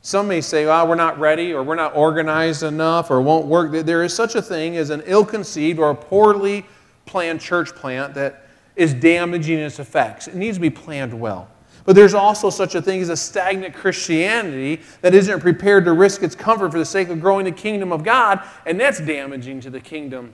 Some 0.00 0.28
may 0.28 0.40
say, 0.40 0.64
oh, 0.64 0.86
we're 0.86 0.94
not 0.94 1.18
ready 1.18 1.52
or 1.52 1.62
we're 1.62 1.74
not 1.74 1.94
organized 1.96 2.62
enough 2.62 3.10
or 3.10 3.20
won't 3.20 3.46
work. 3.46 3.72
There 3.72 4.02
is 4.02 4.14
such 4.14 4.34
a 4.34 4.42
thing 4.42 4.76
as 4.76 4.90
an 4.90 5.02
ill 5.06 5.24
conceived 5.24 5.78
or 5.78 5.90
a 5.90 5.94
poorly 5.94 6.64
planned 7.06 7.40
church 7.40 7.74
plant 7.74 8.14
that 8.14 8.46
is 8.74 8.94
damaging 8.94 9.58
its 9.58 9.78
effects. 9.78 10.28
It 10.28 10.34
needs 10.34 10.56
to 10.56 10.60
be 10.60 10.70
planned 10.70 11.18
well. 11.18 11.48
But 11.84 11.96
there's 11.96 12.14
also 12.14 12.48
such 12.48 12.74
a 12.74 12.82
thing 12.82 13.00
as 13.00 13.08
a 13.08 13.16
stagnant 13.16 13.74
Christianity 13.74 14.80
that 15.00 15.14
isn't 15.14 15.40
prepared 15.40 15.84
to 15.86 15.92
risk 15.92 16.22
its 16.22 16.34
comfort 16.34 16.70
for 16.70 16.78
the 16.78 16.84
sake 16.84 17.08
of 17.08 17.20
growing 17.20 17.44
the 17.44 17.52
kingdom 17.52 17.92
of 17.92 18.04
God, 18.04 18.40
and 18.66 18.78
that's 18.78 19.00
damaging 19.00 19.60
to 19.60 19.70
the 19.70 19.80
kingdom 19.80 20.32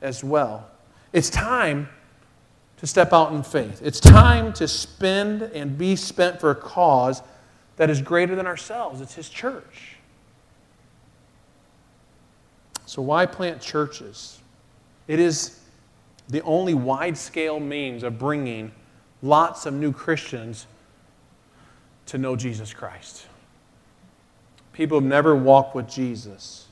as 0.00 0.24
well. 0.24 0.70
It's 1.12 1.28
time 1.28 1.88
to 2.78 2.86
step 2.86 3.12
out 3.12 3.32
in 3.32 3.42
faith. 3.42 3.80
It's 3.82 4.00
time 4.00 4.52
to 4.54 4.68
spend 4.68 5.42
and 5.42 5.78
be 5.78 5.96
spent 5.96 6.40
for 6.40 6.50
a 6.50 6.54
cause 6.54 7.22
that 7.76 7.90
is 7.90 8.00
greater 8.00 8.34
than 8.34 8.46
ourselves. 8.46 9.00
It's 9.00 9.14
His 9.14 9.28
church. 9.28 9.96
So, 12.86 13.02
why 13.02 13.26
plant 13.26 13.60
churches? 13.60 14.40
It 15.08 15.18
is 15.18 15.60
the 16.28 16.42
only 16.42 16.74
wide 16.74 17.16
scale 17.16 17.60
means 17.60 18.02
of 18.02 18.18
bringing 18.18 18.72
lots 19.22 19.66
of 19.66 19.74
new 19.74 19.92
Christians 19.92 20.66
to 22.06 22.18
know 22.18 22.36
Jesus 22.36 22.72
Christ. 22.72 23.26
People 24.72 25.00
have 25.00 25.08
never 25.08 25.34
walked 25.34 25.74
with 25.74 25.88
Jesus. 25.88 26.66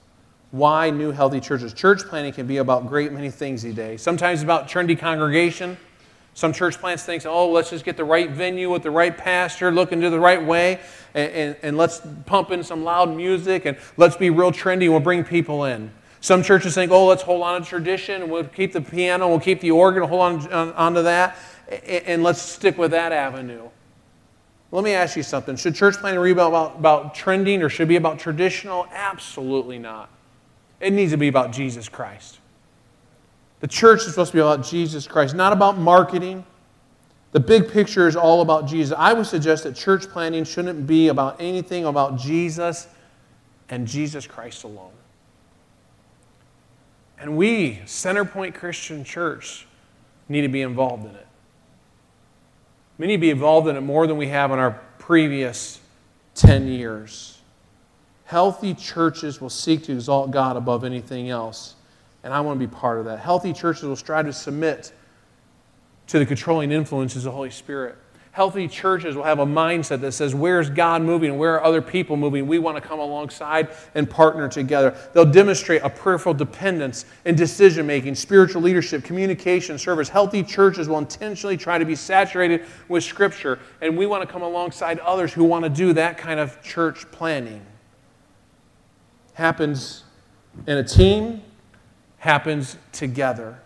Why 0.50 0.90
new 0.90 1.10
healthy 1.10 1.40
churches? 1.40 1.72
Church 1.72 2.04
planting 2.04 2.32
can 2.32 2.46
be 2.46 2.58
about 2.58 2.86
great 2.86 3.12
many 3.12 3.30
things 3.30 3.62
today. 3.62 3.96
Sometimes 3.96 4.42
about 4.42 4.68
trendy 4.68 4.96
congregation. 4.96 5.76
Some 6.34 6.52
church 6.52 6.78
plants 6.78 7.04
think, 7.04 7.24
oh, 7.26 7.50
let's 7.50 7.70
just 7.70 7.84
get 7.84 7.96
the 7.96 8.04
right 8.04 8.28
venue 8.28 8.70
with 8.70 8.82
the 8.82 8.90
right 8.90 9.16
pastor, 9.16 9.70
looking 9.70 10.00
to 10.00 10.10
the 10.10 10.18
right 10.18 10.44
way, 10.44 10.80
and, 11.14 11.32
and, 11.32 11.56
and 11.62 11.76
let's 11.76 12.02
pump 12.26 12.50
in 12.50 12.64
some 12.64 12.82
loud 12.82 13.14
music 13.14 13.66
and 13.66 13.78
let's 13.96 14.16
be 14.16 14.30
real 14.30 14.50
trendy 14.50 14.82
and 14.84 14.90
we'll 14.90 15.00
bring 15.00 15.22
people 15.22 15.64
in. 15.64 15.92
Some 16.20 16.42
churches 16.42 16.74
think, 16.74 16.90
oh, 16.90 17.06
let's 17.06 17.22
hold 17.22 17.42
on 17.42 17.62
to 17.62 17.68
tradition 17.68 18.28
we'll 18.28 18.44
keep 18.44 18.72
the 18.72 18.80
piano, 18.80 19.28
we'll 19.28 19.38
keep 19.38 19.60
the 19.60 19.70
organ, 19.70 20.02
hold 20.02 20.22
on, 20.22 20.52
on, 20.52 20.72
on 20.72 20.94
to 20.94 21.02
that, 21.02 21.36
and, 21.70 22.04
and 22.06 22.22
let's 22.24 22.42
stick 22.42 22.78
with 22.78 22.90
that 22.90 23.12
avenue. 23.12 23.68
Let 24.72 24.82
me 24.82 24.92
ask 24.92 25.16
you 25.16 25.22
something. 25.22 25.54
Should 25.54 25.76
church 25.76 25.98
planting 25.98 26.20
be 26.20 26.32
about, 26.32 26.76
about 26.76 27.14
trending 27.14 27.62
or 27.62 27.68
should 27.68 27.84
it 27.84 27.90
be 27.90 27.96
about 27.96 28.18
traditional? 28.18 28.88
Absolutely 28.90 29.78
not. 29.78 30.10
It 30.80 30.92
needs 30.92 31.12
to 31.12 31.16
be 31.16 31.28
about 31.28 31.52
Jesus 31.52 31.88
Christ. 31.88 32.40
The 33.64 33.68
church 33.68 34.00
is 34.00 34.08
supposed 34.08 34.32
to 34.32 34.36
be 34.36 34.40
about 34.42 34.62
Jesus 34.62 35.06
Christ, 35.06 35.34
not 35.34 35.54
about 35.54 35.78
marketing. 35.78 36.44
The 37.32 37.40
big 37.40 37.70
picture 37.70 38.06
is 38.06 38.14
all 38.14 38.42
about 38.42 38.66
Jesus. 38.66 38.94
I 38.98 39.14
would 39.14 39.24
suggest 39.24 39.64
that 39.64 39.74
church 39.74 40.06
planting 40.10 40.44
shouldn't 40.44 40.86
be 40.86 41.08
about 41.08 41.40
anything 41.40 41.86
about 41.86 42.18
Jesus 42.18 42.86
and 43.70 43.86
Jesus 43.86 44.26
Christ 44.26 44.64
alone. 44.64 44.92
And 47.18 47.38
we, 47.38 47.76
Centerpoint 47.86 48.54
Christian 48.54 49.02
Church, 49.02 49.66
need 50.28 50.42
to 50.42 50.48
be 50.48 50.60
involved 50.60 51.06
in 51.06 51.14
it. 51.14 51.26
We 52.98 53.06
need 53.06 53.16
to 53.16 53.20
be 53.22 53.30
involved 53.30 53.66
in 53.66 53.76
it 53.76 53.80
more 53.80 54.06
than 54.06 54.18
we 54.18 54.26
have 54.26 54.50
in 54.50 54.58
our 54.58 54.78
previous 54.98 55.80
10 56.34 56.68
years. 56.68 57.38
Healthy 58.26 58.74
churches 58.74 59.40
will 59.40 59.48
seek 59.48 59.84
to 59.84 59.92
exalt 59.92 60.32
God 60.32 60.58
above 60.58 60.84
anything 60.84 61.30
else. 61.30 61.76
And 62.24 62.32
I 62.32 62.40
want 62.40 62.58
to 62.58 62.66
be 62.66 62.74
part 62.74 62.98
of 62.98 63.04
that. 63.04 63.20
Healthy 63.20 63.52
churches 63.52 63.84
will 63.84 63.96
strive 63.96 64.24
to 64.26 64.32
submit 64.32 64.92
to 66.06 66.18
the 66.18 66.26
controlling 66.26 66.72
influences 66.72 67.18
of 67.18 67.32
the 67.32 67.36
Holy 67.36 67.50
Spirit. 67.50 67.96
Healthy 68.32 68.66
churches 68.66 69.14
will 69.14 69.22
have 69.22 69.38
a 69.38 69.46
mindset 69.46 70.00
that 70.00 70.10
says, 70.10 70.34
Where's 70.34 70.68
God 70.68 71.02
moving 71.02 71.30
and 71.30 71.38
where 71.38 71.54
are 71.54 71.62
other 71.62 71.80
people 71.80 72.16
moving? 72.16 72.48
We 72.48 72.58
want 72.58 72.76
to 72.76 72.80
come 72.80 72.98
alongside 72.98 73.68
and 73.94 74.10
partner 74.10 74.48
together. 74.48 74.96
They'll 75.12 75.30
demonstrate 75.30 75.82
a 75.82 75.90
prayerful 75.90 76.34
dependence 76.34 77.04
in 77.26 77.36
decision 77.36 77.86
making, 77.86 78.16
spiritual 78.16 78.62
leadership, 78.62 79.04
communication, 79.04 79.78
service. 79.78 80.08
Healthy 80.08 80.42
churches 80.42 80.88
will 80.88 80.98
intentionally 80.98 81.56
try 81.56 81.78
to 81.78 81.84
be 81.84 81.94
saturated 81.94 82.64
with 82.88 83.04
Scripture, 83.04 83.60
and 83.80 83.96
we 83.96 84.06
want 84.06 84.26
to 84.26 84.32
come 84.32 84.42
alongside 84.42 84.98
others 84.98 85.32
who 85.32 85.44
want 85.44 85.62
to 85.62 85.68
do 85.68 85.92
that 85.92 86.18
kind 86.18 86.40
of 86.40 86.60
church 86.60 87.08
planting. 87.12 87.64
Happens 89.34 90.02
in 90.66 90.78
a 90.78 90.84
team, 90.84 91.40
happens 92.24 92.78
together. 92.90 93.60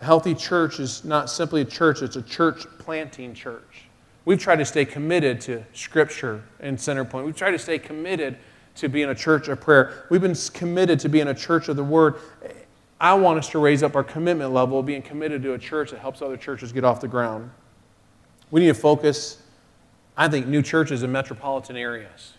A 0.00 0.04
healthy 0.04 0.32
church 0.32 0.78
is 0.78 1.04
not 1.04 1.28
simply 1.28 1.62
a 1.62 1.64
church, 1.64 2.00
it's 2.00 2.14
a 2.14 2.22
church 2.22 2.64
planting 2.78 3.34
church. 3.34 3.86
We've 4.24 4.38
tried 4.38 4.60
to 4.60 4.64
stay 4.64 4.84
committed 4.84 5.40
to 5.40 5.64
Scripture 5.72 6.44
and 6.60 6.78
Centerpoint. 6.78 7.24
We've 7.24 7.34
tried 7.34 7.50
to 7.50 7.58
stay 7.58 7.80
committed 7.80 8.38
to 8.76 8.88
being 8.88 9.08
a 9.08 9.14
church 9.16 9.48
of 9.48 9.60
prayer. 9.60 10.06
We've 10.08 10.20
been 10.20 10.36
committed 10.54 11.00
to 11.00 11.08
being 11.08 11.26
a 11.26 11.34
church 11.34 11.68
of 11.68 11.74
the 11.74 11.82
Word. 11.82 12.14
I 13.00 13.14
want 13.14 13.40
us 13.40 13.48
to 13.48 13.58
raise 13.58 13.82
up 13.82 13.96
our 13.96 14.04
commitment 14.04 14.52
level 14.52 14.78
of 14.78 14.86
being 14.86 15.02
committed 15.02 15.42
to 15.42 15.54
a 15.54 15.58
church 15.58 15.90
that 15.90 15.98
helps 15.98 16.22
other 16.22 16.36
churches 16.36 16.70
get 16.70 16.84
off 16.84 17.00
the 17.00 17.08
ground. 17.08 17.50
We 18.52 18.60
need 18.60 18.68
to 18.68 18.74
focus, 18.74 19.42
I 20.16 20.28
think, 20.28 20.46
new 20.46 20.62
churches 20.62 21.02
in 21.02 21.10
metropolitan 21.10 21.76
areas. 21.76 22.34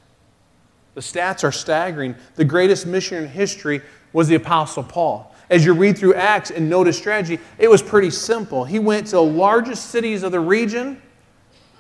The 0.95 1.01
stats 1.01 1.43
are 1.43 1.51
staggering. 1.51 2.15
The 2.35 2.45
greatest 2.45 2.85
mission 2.85 3.23
in 3.23 3.29
history 3.29 3.81
was 4.11 4.27
the 4.27 4.35
Apostle 4.35 4.83
Paul 4.83 5.33
as 5.53 5.63
you 5.63 5.73
read 5.73 5.97
through 5.97 6.15
Acts 6.15 6.49
and 6.49 6.67
notice 6.69 6.97
strategy, 6.97 7.39
it 7.59 7.69
was 7.69 7.81
pretty 7.81 8.09
simple. 8.09 8.65
He 8.65 8.79
went 8.79 9.07
to 9.07 9.17
the 9.17 9.23
largest 9.23 9.91
cities 9.91 10.23
of 10.23 10.31
the 10.31 10.39
region, 10.39 10.99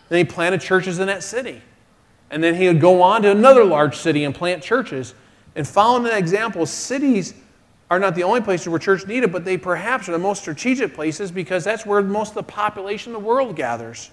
and 0.09 0.17
he 0.17 0.23
planted 0.23 0.61
churches 0.61 0.99
in 0.99 1.07
that 1.07 1.23
city. 1.23 1.61
And 2.29 2.43
then 2.43 2.53
he 2.53 2.67
would 2.67 2.79
go 2.79 3.01
on 3.01 3.23
to 3.23 3.31
another 3.31 3.63
large 3.63 3.97
city 3.97 4.25
and 4.25 4.33
plant 4.33 4.61
churches. 4.61 5.15
And 5.55 5.67
following 5.67 6.03
that 6.03 6.17
example, 6.17 6.65
cities 6.67 7.33
are 7.89 7.99
not 7.99 8.13
the 8.13 8.23
only 8.23 8.41
places 8.41 8.69
where 8.69 8.79
church 8.79 9.07
needed, 9.07 9.31
but 9.31 9.43
they 9.43 9.57
perhaps 9.57 10.07
are 10.07 10.13
the 10.13 10.19
most 10.19 10.41
strategic 10.41 10.93
places 10.93 11.31
because 11.31 11.63
that's 11.63 11.85
where 11.85 12.01
most 12.01 12.29
of 12.29 12.35
the 12.35 12.43
population 12.43 13.15
of 13.15 13.21
the 13.21 13.27
world 13.27 13.55
gathers. 13.55 14.11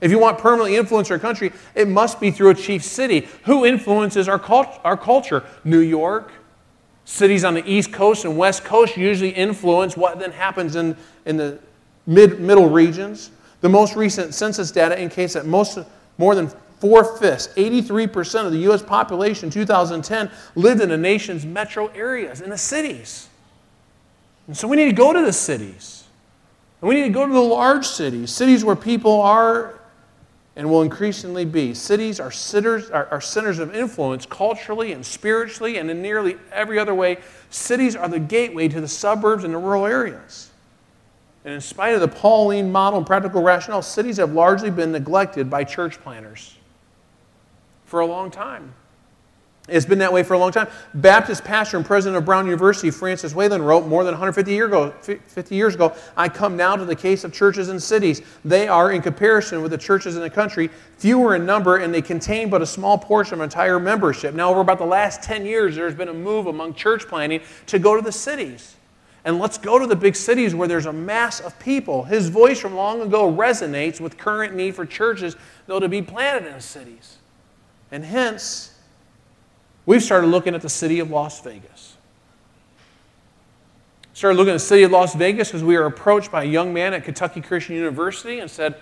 If 0.00 0.10
you 0.10 0.18
want 0.18 0.38
permanently 0.38 0.76
influence 0.76 1.10
our 1.10 1.18
country, 1.18 1.52
it 1.74 1.88
must 1.88 2.20
be 2.20 2.30
through 2.30 2.50
a 2.50 2.54
chief 2.54 2.84
city. 2.84 3.28
Who 3.44 3.66
influences 3.66 4.28
our, 4.28 4.38
cult- 4.38 4.80
our 4.84 4.96
culture? 4.96 5.44
New 5.64 5.80
York, 5.80 6.30
Cities 7.08 7.42
on 7.42 7.54
the 7.54 7.66
East 7.66 7.90
Coast 7.90 8.26
and 8.26 8.36
West 8.36 8.64
Coast 8.64 8.94
usually 8.94 9.30
influence 9.30 9.96
what 9.96 10.18
then 10.18 10.30
happens 10.30 10.76
in, 10.76 10.94
in 11.24 11.38
the 11.38 11.58
mid, 12.06 12.38
middle 12.38 12.68
regions. 12.68 13.30
The 13.62 13.68
most 13.70 13.96
recent 13.96 14.34
census 14.34 14.70
data 14.70 15.00
indicates 15.00 15.32
that 15.32 15.46
most, 15.46 15.78
more 16.18 16.34
than 16.34 16.52
four 16.80 17.16
fifths, 17.16 17.48
83% 17.56 18.44
of 18.44 18.52
the 18.52 18.58
U.S. 18.58 18.82
population 18.82 19.46
in 19.46 19.50
2010 19.50 20.30
lived 20.54 20.82
in 20.82 20.90
the 20.90 20.98
nation's 20.98 21.46
metro 21.46 21.86
areas, 21.88 22.42
in 22.42 22.50
the 22.50 22.58
cities. 22.58 23.30
And 24.46 24.54
so 24.54 24.68
we 24.68 24.76
need 24.76 24.84
to 24.84 24.92
go 24.92 25.14
to 25.14 25.22
the 25.22 25.32
cities. 25.32 26.04
And 26.82 26.90
we 26.90 26.96
need 26.96 27.04
to 27.04 27.08
go 27.14 27.26
to 27.26 27.32
the 27.32 27.40
large 27.40 27.86
cities, 27.86 28.30
cities 28.30 28.66
where 28.66 28.76
people 28.76 29.22
are 29.22 29.77
and 30.58 30.68
will 30.68 30.82
increasingly 30.82 31.44
be. 31.44 31.72
Cities 31.72 32.18
are, 32.18 32.32
sitters, 32.32 32.90
are, 32.90 33.06
are 33.12 33.20
centers 33.20 33.60
of 33.60 33.74
influence 33.76 34.26
culturally 34.26 34.90
and 34.90 35.06
spiritually 35.06 35.78
and 35.78 35.88
in 35.88 36.02
nearly 36.02 36.36
every 36.50 36.80
other 36.80 36.96
way. 36.96 37.18
Cities 37.48 37.94
are 37.94 38.08
the 38.08 38.18
gateway 38.18 38.66
to 38.66 38.80
the 38.80 38.88
suburbs 38.88 39.44
and 39.44 39.54
the 39.54 39.58
rural 39.58 39.86
areas. 39.86 40.50
And 41.44 41.54
in 41.54 41.60
spite 41.60 41.94
of 41.94 42.00
the 42.00 42.08
Pauline 42.08 42.72
model 42.72 42.98
and 42.98 43.06
practical 43.06 43.40
rationale, 43.40 43.82
cities 43.82 44.16
have 44.16 44.32
largely 44.32 44.70
been 44.70 44.90
neglected 44.90 45.48
by 45.48 45.62
church 45.62 46.00
planters 46.00 46.56
for 47.84 48.00
a 48.00 48.06
long 48.06 48.28
time. 48.28 48.74
It's 49.68 49.84
been 49.84 49.98
that 49.98 50.12
way 50.12 50.22
for 50.22 50.32
a 50.32 50.38
long 50.38 50.50
time. 50.50 50.68
Baptist 50.94 51.44
pastor 51.44 51.76
and 51.76 51.84
president 51.84 52.16
of 52.16 52.24
Brown 52.24 52.46
University, 52.46 52.90
Francis 52.90 53.34
Wayland, 53.34 53.66
wrote 53.66 53.86
more 53.86 54.02
than 54.02 54.12
150 54.12 54.50
year 54.50 54.66
ago, 54.66 54.90
50 55.02 55.54
years 55.54 55.74
ago 55.74 55.94
I 56.16 56.28
come 56.28 56.56
now 56.56 56.74
to 56.74 56.86
the 56.86 56.96
case 56.96 57.22
of 57.24 57.32
churches 57.32 57.68
and 57.68 57.82
cities. 57.82 58.22
They 58.44 58.66
are, 58.66 58.92
in 58.92 59.02
comparison 59.02 59.60
with 59.60 59.70
the 59.70 59.78
churches 59.78 60.16
in 60.16 60.22
the 60.22 60.30
country, 60.30 60.70
fewer 60.96 61.34
in 61.34 61.44
number 61.44 61.76
and 61.76 61.92
they 61.92 62.00
contain 62.00 62.48
but 62.48 62.62
a 62.62 62.66
small 62.66 62.96
portion 62.96 63.34
of 63.34 63.40
entire 63.42 63.78
membership. 63.78 64.34
Now, 64.34 64.50
over 64.50 64.60
about 64.60 64.78
the 64.78 64.86
last 64.86 65.22
10 65.22 65.44
years, 65.44 65.76
there's 65.76 65.94
been 65.94 66.08
a 66.08 66.14
move 66.14 66.46
among 66.46 66.72
church 66.74 67.06
planting 67.06 67.42
to 67.66 67.78
go 67.78 67.94
to 67.94 68.02
the 68.02 68.12
cities. 68.12 68.76
And 69.24 69.38
let's 69.38 69.58
go 69.58 69.78
to 69.78 69.86
the 69.86 69.96
big 69.96 70.16
cities 70.16 70.54
where 70.54 70.68
there's 70.68 70.86
a 70.86 70.92
mass 70.92 71.40
of 71.40 71.58
people. 71.58 72.04
His 72.04 72.30
voice 72.30 72.58
from 72.58 72.74
long 72.74 73.02
ago 73.02 73.30
resonates 73.30 74.00
with 74.00 74.16
current 74.16 74.54
need 74.54 74.74
for 74.74 74.86
churches, 74.86 75.36
though, 75.66 75.80
to 75.80 75.88
be 75.88 76.00
planted 76.00 76.50
in 76.50 76.58
cities. 76.60 77.18
And 77.90 78.04
hence, 78.04 78.77
we've 79.88 80.02
started 80.02 80.26
looking 80.26 80.54
at 80.54 80.60
the 80.60 80.68
city 80.68 81.00
of 81.00 81.10
Las 81.10 81.40
Vegas. 81.40 81.96
Started 84.12 84.36
looking 84.36 84.50
at 84.50 84.56
the 84.56 84.66
city 84.66 84.82
of 84.82 84.90
Las 84.90 85.14
Vegas 85.14 85.48
because 85.48 85.64
we 85.64 85.78
were 85.78 85.86
approached 85.86 86.30
by 86.30 86.42
a 86.42 86.46
young 86.46 86.74
man 86.74 86.92
at 86.92 87.04
Kentucky 87.04 87.40
Christian 87.40 87.74
University 87.74 88.38
and 88.40 88.50
said, 88.50 88.74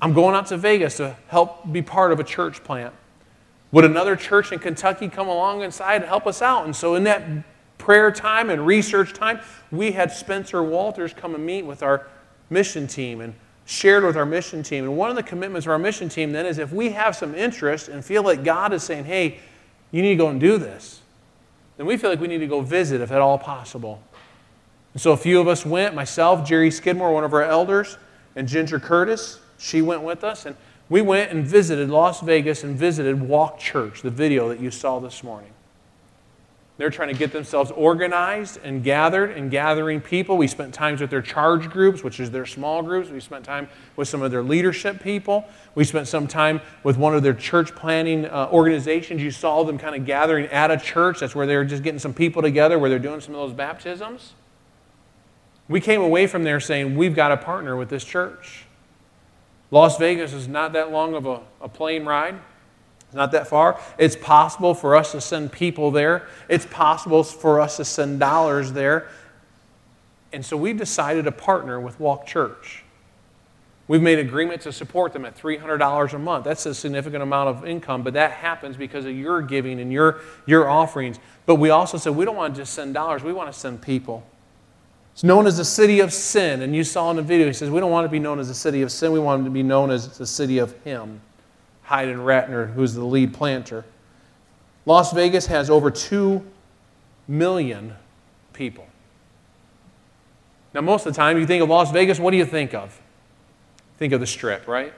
I'm 0.00 0.14
going 0.14 0.34
out 0.34 0.46
to 0.46 0.56
Vegas 0.56 0.96
to 0.96 1.14
help 1.28 1.70
be 1.70 1.82
part 1.82 2.10
of 2.10 2.20
a 2.20 2.24
church 2.24 2.64
plant. 2.64 2.94
Would 3.72 3.84
another 3.84 4.16
church 4.16 4.50
in 4.50 4.60
Kentucky 4.60 5.08
come 5.08 5.28
along 5.28 5.60
inside 5.60 5.96
and 5.96 6.04
help 6.06 6.26
us 6.26 6.40
out? 6.40 6.64
And 6.64 6.74
so, 6.74 6.94
in 6.94 7.04
that 7.04 7.22
prayer 7.76 8.10
time 8.10 8.48
and 8.48 8.66
research 8.66 9.12
time, 9.12 9.40
we 9.70 9.92
had 9.92 10.10
Spencer 10.10 10.62
Walters 10.62 11.12
come 11.12 11.34
and 11.34 11.44
meet 11.44 11.66
with 11.66 11.82
our 11.82 12.08
mission 12.48 12.86
team 12.86 13.20
and 13.20 13.34
shared 13.66 14.04
with 14.04 14.16
our 14.16 14.26
mission 14.26 14.62
team. 14.62 14.84
And 14.84 14.96
one 14.96 15.10
of 15.10 15.16
the 15.16 15.22
commitments 15.22 15.66
of 15.66 15.70
our 15.70 15.78
mission 15.78 16.08
team 16.08 16.32
then 16.32 16.46
is 16.46 16.56
if 16.56 16.72
we 16.72 16.92
have 16.92 17.14
some 17.14 17.34
interest 17.34 17.88
and 17.88 18.02
feel 18.02 18.22
like 18.22 18.42
God 18.42 18.72
is 18.72 18.82
saying, 18.82 19.04
hey, 19.04 19.38
you 19.90 20.02
need 20.02 20.10
to 20.10 20.16
go 20.16 20.28
and 20.28 20.40
do 20.40 20.58
this, 20.58 21.00
then 21.76 21.86
we 21.86 21.96
feel 21.96 22.10
like 22.10 22.20
we 22.20 22.28
need 22.28 22.38
to 22.38 22.46
go 22.46 22.60
visit 22.60 23.00
if 23.00 23.10
at 23.10 23.20
all 23.20 23.38
possible. 23.38 24.02
And 24.92 25.00
so 25.00 25.12
a 25.12 25.16
few 25.16 25.40
of 25.40 25.48
us 25.48 25.64
went, 25.64 25.94
myself, 25.94 26.46
Jerry 26.46 26.70
Skidmore, 26.70 27.12
one 27.12 27.24
of 27.24 27.32
our 27.32 27.42
elders, 27.42 27.96
and 28.36 28.46
Ginger 28.48 28.80
Curtis, 28.80 29.40
she 29.58 29.82
went 29.82 30.02
with 30.02 30.24
us. 30.24 30.46
And 30.46 30.56
we 30.88 31.00
went 31.00 31.30
and 31.30 31.46
visited 31.46 31.88
Las 31.88 32.20
Vegas 32.20 32.64
and 32.64 32.76
visited 32.76 33.20
Walk 33.20 33.58
Church, 33.58 34.02
the 34.02 34.10
video 34.10 34.48
that 34.48 34.60
you 34.60 34.70
saw 34.70 34.98
this 34.98 35.22
morning. 35.22 35.52
They're 36.80 36.88
trying 36.88 37.08
to 37.08 37.14
get 37.14 37.30
themselves 37.30 37.70
organized 37.72 38.58
and 38.64 38.82
gathered 38.82 39.32
and 39.32 39.50
gathering 39.50 40.00
people. 40.00 40.38
We 40.38 40.46
spent 40.46 40.72
times 40.72 41.02
with 41.02 41.10
their 41.10 41.20
charge 41.20 41.68
groups, 41.68 42.02
which 42.02 42.18
is 42.18 42.30
their 42.30 42.46
small 42.46 42.82
groups. 42.82 43.10
We 43.10 43.20
spent 43.20 43.44
time 43.44 43.68
with 43.96 44.08
some 44.08 44.22
of 44.22 44.30
their 44.30 44.42
leadership 44.42 45.02
people. 45.02 45.44
We 45.74 45.84
spent 45.84 46.08
some 46.08 46.26
time 46.26 46.62
with 46.82 46.96
one 46.96 47.14
of 47.14 47.22
their 47.22 47.34
church 47.34 47.74
planting 47.74 48.24
uh, 48.24 48.48
organizations. 48.50 49.20
You 49.20 49.30
saw 49.30 49.62
them 49.62 49.76
kind 49.76 49.94
of 49.94 50.06
gathering 50.06 50.46
at 50.46 50.70
a 50.70 50.78
church. 50.78 51.20
That's 51.20 51.34
where 51.34 51.46
they 51.46 51.54
were 51.54 51.66
just 51.66 51.82
getting 51.82 51.98
some 51.98 52.14
people 52.14 52.40
together, 52.40 52.78
where 52.78 52.88
they're 52.88 52.98
doing 52.98 53.20
some 53.20 53.34
of 53.34 53.42
those 53.42 53.52
baptisms. 53.52 54.32
We 55.68 55.82
came 55.82 56.00
away 56.00 56.26
from 56.26 56.44
there 56.44 56.60
saying, 56.60 56.96
we've 56.96 57.14
got 57.14 57.28
to 57.28 57.36
partner 57.36 57.76
with 57.76 57.90
this 57.90 58.04
church. 58.04 58.64
Las 59.70 59.98
Vegas 59.98 60.32
is 60.32 60.48
not 60.48 60.72
that 60.72 60.90
long 60.90 61.12
of 61.12 61.26
a, 61.26 61.42
a 61.60 61.68
plane 61.68 62.06
ride. 62.06 62.40
It's 63.10 63.16
not 63.16 63.32
that 63.32 63.48
far. 63.48 63.80
It's 63.98 64.14
possible 64.14 64.72
for 64.72 64.94
us 64.94 65.10
to 65.10 65.20
send 65.20 65.50
people 65.50 65.90
there. 65.90 66.28
It's 66.48 66.64
possible 66.66 67.24
for 67.24 67.60
us 67.60 67.76
to 67.78 67.84
send 67.84 68.20
dollars 68.20 68.70
there. 68.70 69.08
And 70.32 70.46
so 70.46 70.56
we've 70.56 70.78
decided 70.78 71.24
to 71.24 71.32
partner 71.32 71.80
with 71.80 71.98
Walk 71.98 72.24
Church. 72.24 72.84
We've 73.88 74.00
made 74.00 74.20
agreement 74.20 74.60
to 74.60 74.72
support 74.72 75.12
them 75.12 75.24
at 75.24 75.36
$300 75.36 76.12
a 76.12 76.18
month. 76.20 76.44
That's 76.44 76.64
a 76.66 76.72
significant 76.72 77.24
amount 77.24 77.48
of 77.48 77.66
income, 77.66 78.04
but 78.04 78.12
that 78.12 78.30
happens 78.30 78.76
because 78.76 79.04
of 79.06 79.16
your 79.16 79.42
giving 79.42 79.80
and 79.80 79.92
your, 79.92 80.20
your 80.46 80.70
offerings. 80.70 81.18
But 81.46 81.56
we 81.56 81.70
also 81.70 81.98
said 81.98 82.14
we 82.14 82.24
don't 82.24 82.36
want 82.36 82.54
to 82.54 82.60
just 82.60 82.74
send 82.74 82.94
dollars, 82.94 83.24
we 83.24 83.32
want 83.32 83.52
to 83.52 83.58
send 83.58 83.82
people. 83.82 84.24
It's 85.14 85.24
known 85.24 85.48
as 85.48 85.56
the 85.56 85.64
city 85.64 85.98
of 85.98 86.12
sin. 86.12 86.62
And 86.62 86.76
you 86.76 86.84
saw 86.84 87.10
in 87.10 87.16
the 87.16 87.22
video, 87.22 87.48
he 87.48 87.52
says, 87.52 87.70
we 87.70 87.80
don't 87.80 87.90
want 87.90 88.04
to 88.04 88.08
be 88.08 88.20
known 88.20 88.38
as 88.38 88.46
the 88.46 88.54
city 88.54 88.82
of 88.82 88.92
sin, 88.92 89.10
we 89.10 89.18
want 89.18 89.42
to 89.42 89.50
be 89.50 89.64
known 89.64 89.90
as 89.90 90.16
the 90.16 90.26
city 90.26 90.58
of 90.58 90.80
Him. 90.84 91.20
Hayden 91.90 92.18
Ratner, 92.18 92.72
who's 92.72 92.94
the 92.94 93.04
lead 93.04 93.34
planter. 93.34 93.84
Las 94.86 95.12
Vegas 95.12 95.46
has 95.46 95.68
over 95.68 95.90
2 95.90 96.44
million 97.26 97.94
people. 98.52 98.86
Now, 100.72 100.82
most 100.82 101.04
of 101.04 101.12
the 101.12 101.16
time, 101.16 101.36
you 101.36 101.46
think 101.46 101.64
of 101.64 101.68
Las 101.68 101.90
Vegas, 101.90 102.20
what 102.20 102.30
do 102.30 102.36
you 102.36 102.44
think 102.44 102.74
of? 102.74 103.00
Think 103.98 104.12
of 104.12 104.20
the 104.20 104.26
strip, 104.26 104.68
right? 104.68 104.94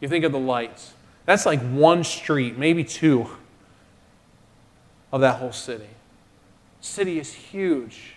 You 0.00 0.08
think 0.08 0.24
of 0.24 0.32
the 0.32 0.38
lights. 0.38 0.94
That's 1.26 1.44
like 1.44 1.60
one 1.60 2.02
street, 2.02 2.56
maybe 2.56 2.82
two, 2.82 3.28
of 5.12 5.20
that 5.20 5.38
whole 5.38 5.52
city. 5.52 5.88
City 6.80 7.18
is 7.18 7.32
huge. 7.34 8.14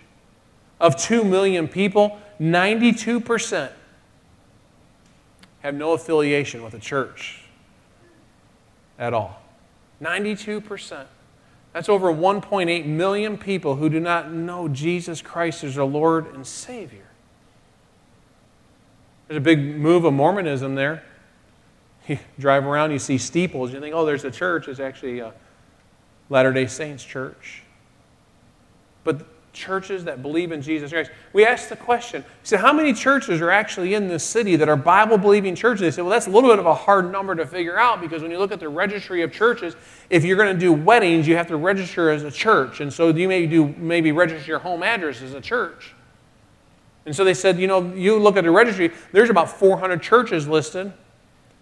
Of 0.80 0.96
2 0.96 1.22
million 1.22 1.68
people, 1.68 2.18
92% 2.40 3.70
have 5.60 5.74
no 5.74 5.92
affiliation 5.92 6.62
with 6.62 6.72
a 6.72 6.78
church 6.78 7.39
at 9.00 9.12
all. 9.12 9.42
92%. 10.00 11.06
That's 11.72 11.88
over 11.88 12.12
1.8 12.12 12.86
million 12.86 13.38
people 13.38 13.76
who 13.76 13.88
do 13.88 13.98
not 13.98 14.30
know 14.32 14.68
Jesus 14.68 15.22
Christ 15.22 15.64
as 15.64 15.74
their 15.74 15.84
Lord 15.84 16.32
and 16.34 16.46
Savior. 16.46 17.06
There's 19.26 19.38
a 19.38 19.40
big 19.40 19.60
move 19.76 20.04
of 20.04 20.12
Mormonism 20.12 20.74
there. 20.76 21.02
You 22.08 22.18
drive 22.38 22.66
around, 22.66 22.90
you 22.90 22.98
see 22.98 23.18
steeples, 23.18 23.72
you 23.72 23.78
think, 23.78 23.94
oh, 23.94 24.04
there's 24.04 24.24
a 24.24 24.30
church. 24.30 24.66
It's 24.66 24.80
actually 24.80 25.20
a 25.20 25.32
Latter 26.28 26.52
day 26.52 26.66
Saints 26.66 27.04
church. 27.04 27.62
But 29.04 29.26
churches 29.52 30.04
that 30.04 30.22
believe 30.22 30.52
in 30.52 30.62
Jesus 30.62 30.92
Christ. 30.92 31.10
We 31.32 31.44
asked 31.44 31.68
the 31.68 31.76
question, 31.76 32.22
he 32.22 32.46
said, 32.46 32.60
how 32.60 32.72
many 32.72 32.92
churches 32.92 33.40
are 33.40 33.50
actually 33.50 33.94
in 33.94 34.08
this 34.08 34.24
city 34.24 34.56
that 34.56 34.68
are 34.68 34.76
Bible 34.76 35.18
believing 35.18 35.54
churches? 35.54 35.80
They 35.80 35.90
said, 35.90 36.02
well, 36.02 36.10
that's 36.10 36.26
a 36.26 36.30
little 36.30 36.50
bit 36.50 36.58
of 36.58 36.66
a 36.66 36.74
hard 36.74 37.10
number 37.10 37.34
to 37.34 37.46
figure 37.46 37.78
out 37.78 38.00
because 38.00 38.22
when 38.22 38.30
you 38.30 38.38
look 38.38 38.52
at 38.52 38.60
the 38.60 38.68
registry 38.68 39.22
of 39.22 39.32
churches, 39.32 39.74
if 40.08 40.24
you're 40.24 40.36
going 40.36 40.54
to 40.54 40.60
do 40.60 40.72
weddings, 40.72 41.26
you 41.26 41.36
have 41.36 41.48
to 41.48 41.56
register 41.56 42.10
as 42.10 42.22
a 42.22 42.30
church. 42.30 42.80
And 42.80 42.92
so 42.92 43.08
you 43.08 43.28
may 43.28 43.46
do 43.46 43.68
maybe 43.76 44.12
register 44.12 44.46
your 44.46 44.60
home 44.60 44.82
address 44.82 45.22
as 45.22 45.34
a 45.34 45.40
church. 45.40 45.94
And 47.06 47.16
so 47.16 47.24
they 47.24 47.34
said, 47.34 47.58
you 47.58 47.66
know, 47.66 47.92
you 47.94 48.18
look 48.18 48.36
at 48.36 48.44
the 48.44 48.50
registry, 48.50 48.92
there's 49.12 49.30
about 49.30 49.50
400 49.50 50.02
churches 50.02 50.46
listed. 50.46 50.92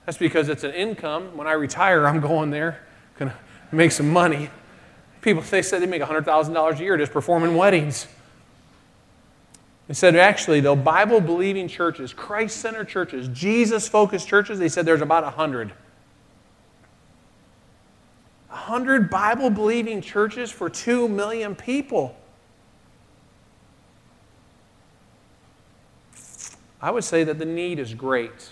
That's 0.04 0.18
because 0.18 0.48
it's 0.48 0.64
an 0.64 0.72
income. 0.72 1.36
When 1.36 1.46
I 1.46 1.52
retire, 1.52 2.06
I'm 2.06 2.20
going 2.20 2.50
there, 2.50 2.84
going 3.18 3.30
to 3.30 3.36
make 3.70 3.92
some 3.92 4.10
money. 4.10 4.50
People, 5.28 5.42
they 5.42 5.60
said 5.60 5.82
they 5.82 5.86
make 5.86 6.00
$100,000 6.00 6.78
a 6.78 6.82
year 6.82 6.96
just 6.96 7.12
performing 7.12 7.54
weddings. 7.54 8.06
They 9.86 9.92
said, 9.92 10.16
actually, 10.16 10.60
though, 10.60 10.74
Bible 10.74 11.20
believing 11.20 11.68
churches, 11.68 12.14
Christ 12.14 12.56
centered 12.56 12.88
churches, 12.88 13.28
Jesus 13.28 13.86
focused 13.86 14.26
churches, 14.26 14.58
they 14.58 14.70
said 14.70 14.86
there's 14.86 15.02
about 15.02 15.24
100. 15.24 15.68
100 18.48 19.10
Bible 19.10 19.50
believing 19.50 20.00
churches 20.00 20.50
for 20.50 20.70
2 20.70 21.10
million 21.10 21.54
people. 21.54 22.16
I 26.80 26.90
would 26.90 27.04
say 27.04 27.22
that 27.24 27.38
the 27.38 27.44
need 27.44 27.78
is 27.78 27.92
great. 27.92 28.48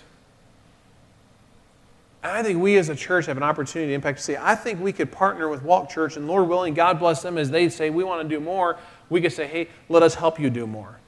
I 2.31 2.43
think 2.43 2.59
we 2.59 2.77
as 2.77 2.89
a 2.89 2.95
church 2.95 3.27
have 3.27 3.37
an 3.37 3.43
opportunity 3.43 3.91
to 3.91 3.95
impact 3.95 4.19
say, 4.19 4.37
I 4.39 4.55
think 4.55 4.81
we 4.81 4.91
could 4.91 5.11
partner 5.11 5.49
with 5.49 5.61
Walk 5.63 5.89
Church, 5.89 6.17
and 6.17 6.27
Lord 6.27 6.47
willing, 6.47 6.73
God 6.73 6.99
bless 6.99 7.21
them 7.21 7.37
as 7.37 7.49
they 7.49 7.69
say, 7.69 7.89
we 7.89 8.03
want 8.03 8.21
to 8.21 8.27
do 8.27 8.39
more. 8.39 8.77
We 9.09 9.21
could 9.21 9.31
say, 9.31 9.47
hey, 9.47 9.69
let 9.89 10.03
us 10.03 10.15
help 10.15 10.39
you 10.39 10.49
do 10.49 10.65
more. 10.65 10.99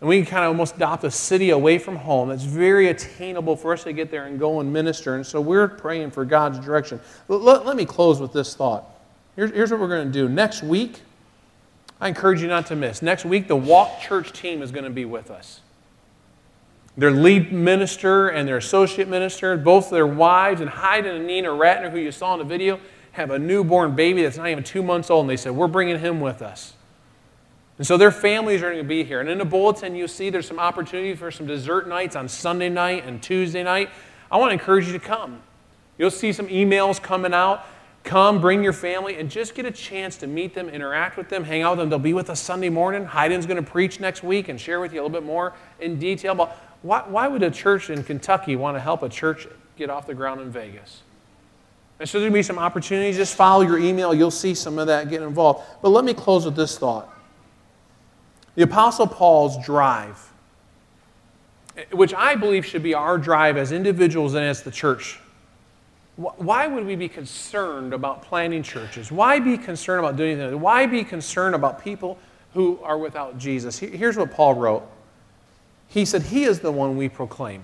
And 0.00 0.08
we 0.08 0.16
can 0.16 0.26
kind 0.26 0.44
of 0.44 0.48
almost 0.48 0.76
adopt 0.76 1.04
a 1.04 1.10
city 1.10 1.50
away 1.50 1.78
from 1.78 1.96
home 1.96 2.28
that's 2.28 2.44
very 2.44 2.88
attainable 2.88 3.56
for 3.56 3.72
us 3.72 3.84
to 3.84 3.92
get 3.92 4.10
there 4.10 4.26
and 4.26 4.38
go 4.38 4.60
and 4.60 4.72
minister. 4.72 5.14
And 5.14 5.26
so 5.26 5.40
we're 5.40 5.68
praying 5.68 6.10
for 6.10 6.24
God's 6.24 6.58
direction. 6.58 7.00
Let, 7.28 7.64
let 7.64 7.76
me 7.76 7.84
close 7.84 8.20
with 8.20 8.32
this 8.32 8.54
thought. 8.54 8.84
Here's, 9.34 9.50
here's 9.50 9.70
what 9.70 9.80
we're 9.80 9.88
going 9.88 10.06
to 10.06 10.12
do. 10.12 10.28
Next 10.28 10.62
week, 10.62 11.00
I 12.00 12.08
encourage 12.08 12.42
you 12.42 12.48
not 12.48 12.66
to 12.66 12.76
miss. 12.76 13.02
Next 13.02 13.24
week, 13.24 13.48
the 13.48 13.56
Walk 13.56 14.00
Church 14.00 14.32
team 14.32 14.62
is 14.62 14.70
going 14.70 14.84
to 14.84 14.90
be 14.90 15.04
with 15.04 15.30
us 15.30 15.60
their 16.96 17.10
lead 17.10 17.52
minister 17.52 18.28
and 18.28 18.46
their 18.46 18.56
associate 18.56 19.08
minister, 19.08 19.56
both 19.56 19.90
their 19.90 20.06
wives, 20.06 20.60
and 20.60 20.70
Hayden 20.70 21.16
and 21.16 21.26
Nina 21.26 21.48
Ratner, 21.48 21.90
who 21.90 21.98
you 21.98 22.12
saw 22.12 22.34
in 22.34 22.38
the 22.38 22.44
video, 22.44 22.78
have 23.12 23.30
a 23.30 23.38
newborn 23.38 23.94
baby 23.94 24.22
that's 24.22 24.36
not 24.36 24.48
even 24.48 24.64
two 24.64 24.82
months 24.82 25.10
old. 25.10 25.22
And 25.22 25.30
they 25.30 25.36
said, 25.36 25.52
We're 25.52 25.68
bringing 25.68 25.98
him 25.98 26.20
with 26.20 26.42
us. 26.42 26.74
And 27.78 27.86
so 27.86 27.96
their 27.96 28.12
families 28.12 28.62
are 28.62 28.70
going 28.70 28.82
to 28.82 28.88
be 28.88 29.02
here. 29.02 29.20
And 29.20 29.28
in 29.28 29.38
the 29.38 29.44
bulletin, 29.44 29.96
you 29.96 30.06
see 30.06 30.30
there's 30.30 30.46
some 30.46 30.60
opportunity 30.60 31.14
for 31.16 31.30
some 31.32 31.46
dessert 31.46 31.88
nights 31.88 32.14
on 32.14 32.28
Sunday 32.28 32.68
night 32.68 33.04
and 33.04 33.20
Tuesday 33.20 33.64
night. 33.64 33.90
I 34.30 34.36
want 34.36 34.50
to 34.50 34.52
encourage 34.52 34.86
you 34.86 34.92
to 34.92 35.00
come. 35.00 35.42
You'll 35.98 36.10
see 36.10 36.32
some 36.32 36.46
emails 36.48 37.02
coming 37.02 37.34
out. 37.34 37.66
Come, 38.04 38.40
bring 38.40 38.62
your 38.62 38.74
family, 38.74 39.16
and 39.16 39.30
just 39.30 39.54
get 39.54 39.64
a 39.64 39.70
chance 39.70 40.18
to 40.18 40.26
meet 40.26 40.52
them, 40.52 40.68
interact 40.68 41.16
with 41.16 41.30
them, 41.30 41.42
hang 41.42 41.62
out 41.62 41.70
with 41.70 41.78
them. 41.78 41.88
They'll 41.88 41.98
be 41.98 42.12
with 42.12 42.28
us 42.28 42.38
Sunday 42.38 42.68
morning. 42.68 43.06
Hayden's 43.06 43.46
going 43.46 43.64
to 43.64 43.68
preach 43.70 43.98
next 43.98 44.22
week 44.22 44.50
and 44.50 44.60
share 44.60 44.78
with 44.78 44.92
you 44.92 45.00
a 45.00 45.02
little 45.02 45.20
bit 45.20 45.24
more 45.24 45.54
in 45.80 45.98
detail 45.98 46.32
about 46.32 46.54
why, 46.84 47.02
why 47.08 47.26
would 47.28 47.42
a 47.42 47.50
church 47.50 47.88
in 47.88 48.04
Kentucky 48.04 48.56
want 48.56 48.76
to 48.76 48.80
help 48.80 49.02
a 49.02 49.08
church 49.08 49.48
get 49.76 49.88
off 49.88 50.06
the 50.06 50.12
ground 50.12 50.42
in 50.42 50.50
Vegas? 50.50 51.00
And 51.98 52.06
so 52.06 52.20
there'll 52.20 52.34
be 52.34 52.42
some 52.42 52.58
opportunities. 52.58 53.16
Just 53.16 53.34
follow 53.34 53.62
your 53.62 53.78
email. 53.78 54.12
You'll 54.12 54.30
see 54.30 54.54
some 54.54 54.78
of 54.78 54.88
that 54.88 55.08
get 55.08 55.22
involved. 55.22 55.64
But 55.80 55.88
let 55.88 56.04
me 56.04 56.12
close 56.12 56.44
with 56.44 56.56
this 56.56 56.76
thought. 56.76 57.08
The 58.54 58.64
Apostle 58.64 59.06
Paul's 59.06 59.64
drive, 59.64 60.30
eh, 61.78 61.84
which 61.92 62.12
I 62.12 62.34
believe 62.34 62.66
should 62.66 62.82
be 62.82 62.92
our 62.92 63.16
drive 63.16 63.56
as 63.56 63.72
individuals 63.72 64.34
and 64.34 64.44
as 64.44 64.62
the 64.62 64.70
church. 64.70 65.18
Why 66.16 66.66
would 66.66 66.84
we 66.84 66.96
be 66.96 67.08
concerned 67.08 67.94
about 67.94 68.22
planting 68.22 68.62
churches? 68.62 69.10
Why 69.10 69.40
be 69.40 69.56
concerned 69.56 70.00
about 70.00 70.16
doing 70.16 70.38
anything? 70.38 70.60
Why 70.60 70.84
be 70.84 71.02
concerned 71.02 71.54
about 71.54 71.82
people 71.82 72.18
who 72.52 72.78
are 72.82 72.98
without 72.98 73.38
Jesus? 73.38 73.78
Here's 73.78 74.18
what 74.18 74.30
Paul 74.30 74.52
wrote 74.52 74.86
he 75.88 76.04
said, 76.04 76.22
He 76.22 76.44
is 76.44 76.60
the 76.60 76.72
one 76.72 76.96
we 76.96 77.08
proclaim 77.08 77.62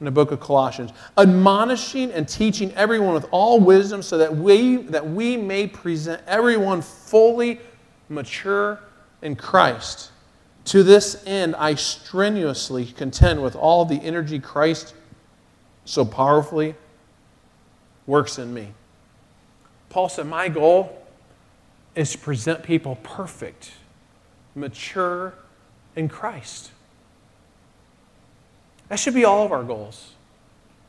in 0.00 0.04
the 0.04 0.10
book 0.10 0.32
of 0.32 0.40
Colossians, 0.40 0.90
admonishing 1.16 2.10
and 2.10 2.28
teaching 2.28 2.72
everyone 2.74 3.14
with 3.14 3.26
all 3.30 3.60
wisdom 3.60 4.02
so 4.02 4.18
that 4.18 4.36
we, 4.36 4.78
that 4.78 5.08
we 5.08 5.36
may 5.36 5.66
present 5.66 6.20
everyone 6.26 6.82
fully 6.82 7.60
mature 8.08 8.80
in 9.22 9.36
Christ. 9.36 10.10
To 10.66 10.82
this 10.82 11.22
end, 11.24 11.54
I 11.56 11.76
strenuously 11.76 12.86
contend 12.86 13.42
with 13.42 13.54
all 13.54 13.84
the 13.84 13.96
energy 14.02 14.40
Christ 14.40 14.94
so 15.84 16.04
powerfully 16.04 16.74
works 18.06 18.38
in 18.38 18.52
me. 18.52 18.72
Paul 19.88 20.08
said, 20.08 20.26
My 20.26 20.48
goal 20.48 21.00
is 21.94 22.12
to 22.12 22.18
present 22.18 22.62
people 22.62 22.96
perfect, 23.02 23.72
mature 24.54 25.34
in 25.94 26.08
Christ. 26.08 26.70
That 28.92 28.98
should 28.98 29.14
be 29.14 29.24
all 29.24 29.42
of 29.42 29.52
our 29.52 29.64
goals. 29.64 30.10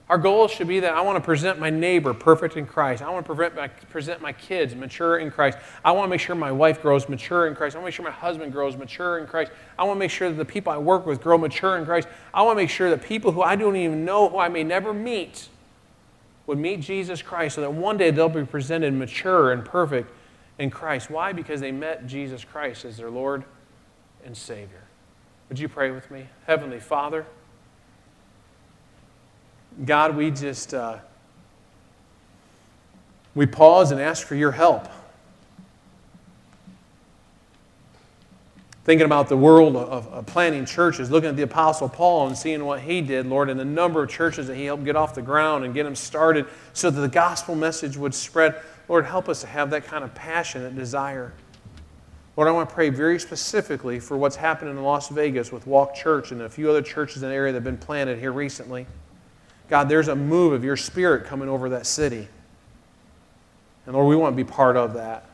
Our 0.09 0.17
goal 0.17 0.49
should 0.49 0.67
be 0.67 0.81
that 0.81 0.93
I 0.93 0.99
want 0.99 1.15
to 1.15 1.23
present 1.23 1.57
my 1.57 1.69
neighbor 1.69 2.13
perfect 2.13 2.57
in 2.57 2.65
Christ. 2.65 3.01
I 3.01 3.09
want 3.09 3.25
to 3.25 3.33
my, 3.33 3.69
present 3.69 4.21
my 4.21 4.33
kids 4.33 4.75
mature 4.75 5.19
in 5.19 5.31
Christ. 5.31 5.57
I 5.85 5.93
want 5.93 6.07
to 6.07 6.09
make 6.09 6.19
sure 6.19 6.35
my 6.35 6.51
wife 6.51 6.81
grows 6.81 7.07
mature 7.07 7.47
in 7.47 7.55
Christ. 7.55 7.77
I 7.77 7.79
want 7.79 7.85
to 7.85 7.87
make 7.87 7.95
sure 7.95 8.03
my 8.03 8.11
husband 8.11 8.51
grows 8.51 8.75
mature 8.75 9.19
in 9.19 9.25
Christ. 9.25 9.53
I 9.79 9.85
want 9.85 9.95
to 9.95 9.99
make 9.99 10.11
sure 10.11 10.27
that 10.27 10.35
the 10.35 10.43
people 10.43 10.73
I 10.73 10.79
work 10.79 11.05
with 11.05 11.21
grow 11.21 11.37
mature 11.37 11.77
in 11.77 11.85
Christ. 11.85 12.09
I 12.33 12.41
want 12.41 12.57
to 12.57 12.61
make 12.61 12.69
sure 12.69 12.89
that 12.89 13.03
people 13.03 13.31
who 13.31 13.41
I 13.41 13.55
don't 13.55 13.77
even 13.77 14.03
know, 14.03 14.27
who 14.27 14.37
I 14.37 14.49
may 14.49 14.65
never 14.65 14.93
meet, 14.93 15.47
would 16.45 16.57
meet 16.57 16.81
Jesus 16.81 17.21
Christ 17.21 17.55
so 17.55 17.61
that 17.61 17.71
one 17.71 17.95
day 17.95 18.11
they'll 18.11 18.27
be 18.27 18.43
presented 18.43 18.93
mature 18.93 19.53
and 19.53 19.63
perfect 19.63 20.11
in 20.59 20.71
Christ. 20.71 21.09
Why? 21.09 21.31
Because 21.31 21.61
they 21.61 21.71
met 21.71 22.05
Jesus 22.05 22.43
Christ 22.43 22.83
as 22.83 22.97
their 22.97 23.09
Lord 23.09 23.45
and 24.25 24.35
Savior. 24.35 24.83
Would 25.47 25.57
you 25.57 25.69
pray 25.69 25.91
with 25.91 26.11
me? 26.11 26.27
Heavenly 26.47 26.81
Father, 26.81 27.25
God, 29.85 30.15
we 30.15 30.31
just 30.31 30.73
uh, 30.73 30.99
we 33.35 33.45
pause 33.45 33.91
and 33.91 33.99
ask 33.99 34.25
for 34.25 34.35
your 34.35 34.51
help. 34.51 34.87
Thinking 38.85 39.05
about 39.05 39.29
the 39.29 39.37
world 39.37 39.77
of, 39.77 40.07
of, 40.07 40.25
planting 40.25 40.65
churches, 40.65 41.09
looking 41.09 41.29
at 41.29 41.37
the 41.37 41.43
Apostle 41.43 41.87
Paul 41.87 42.27
and 42.27 42.37
seeing 42.37 42.65
what 42.65 42.81
he 42.81 42.99
did, 42.99 43.25
Lord, 43.25 43.49
and 43.49 43.57
the 43.57 43.65
number 43.65 44.03
of 44.03 44.09
churches 44.09 44.47
that 44.47 44.55
he 44.55 44.65
helped 44.65 44.83
get 44.83 44.97
off 44.97 45.15
the 45.15 45.21
ground 45.21 45.63
and 45.63 45.73
get 45.73 45.83
them 45.83 45.95
started 45.95 46.45
so 46.73 46.89
that 46.89 46.99
the 46.99 47.07
gospel 47.07 47.55
message 47.55 47.95
would 47.95 48.13
spread. 48.13 48.55
Lord, 48.89 49.05
help 49.05 49.29
us 49.29 49.39
to 49.41 49.47
have 49.47 49.69
that 49.69 49.85
kind 49.85 50.03
of 50.03 50.13
passion 50.13 50.65
and 50.65 50.75
desire. 50.75 51.33
Lord, 52.35 52.49
I 52.49 52.51
want 52.51 52.67
to 52.67 52.75
pray 52.75 52.89
very 52.89 53.19
specifically 53.19 54.01
for 54.01 54.17
what's 54.17 54.35
happening 54.35 54.75
in 54.75 54.83
Las 54.83 55.07
Vegas 55.07 55.51
with 55.51 55.65
Walk 55.65 55.95
Church 55.95 56.31
and 56.31 56.41
a 56.41 56.49
few 56.49 56.69
other 56.69 56.81
churches 56.81 57.23
in 57.23 57.29
the 57.29 57.35
area 57.35 57.53
that 57.53 57.57
have 57.57 57.63
been 57.63 57.77
planted 57.77 58.19
here 58.19 58.33
recently. 58.33 58.85
God, 59.69 59.89
there's 59.89 60.07
a 60.07 60.15
move 60.15 60.53
of 60.53 60.63
your 60.63 60.77
spirit 60.77 61.25
coming 61.25 61.49
over 61.49 61.69
that 61.69 61.85
city. 61.85 62.27
And 63.85 63.95
Lord, 63.95 64.07
we 64.07 64.15
want 64.15 64.35
to 64.35 64.43
be 64.43 64.49
part 64.49 64.77
of 64.77 64.93
that. 64.93 65.25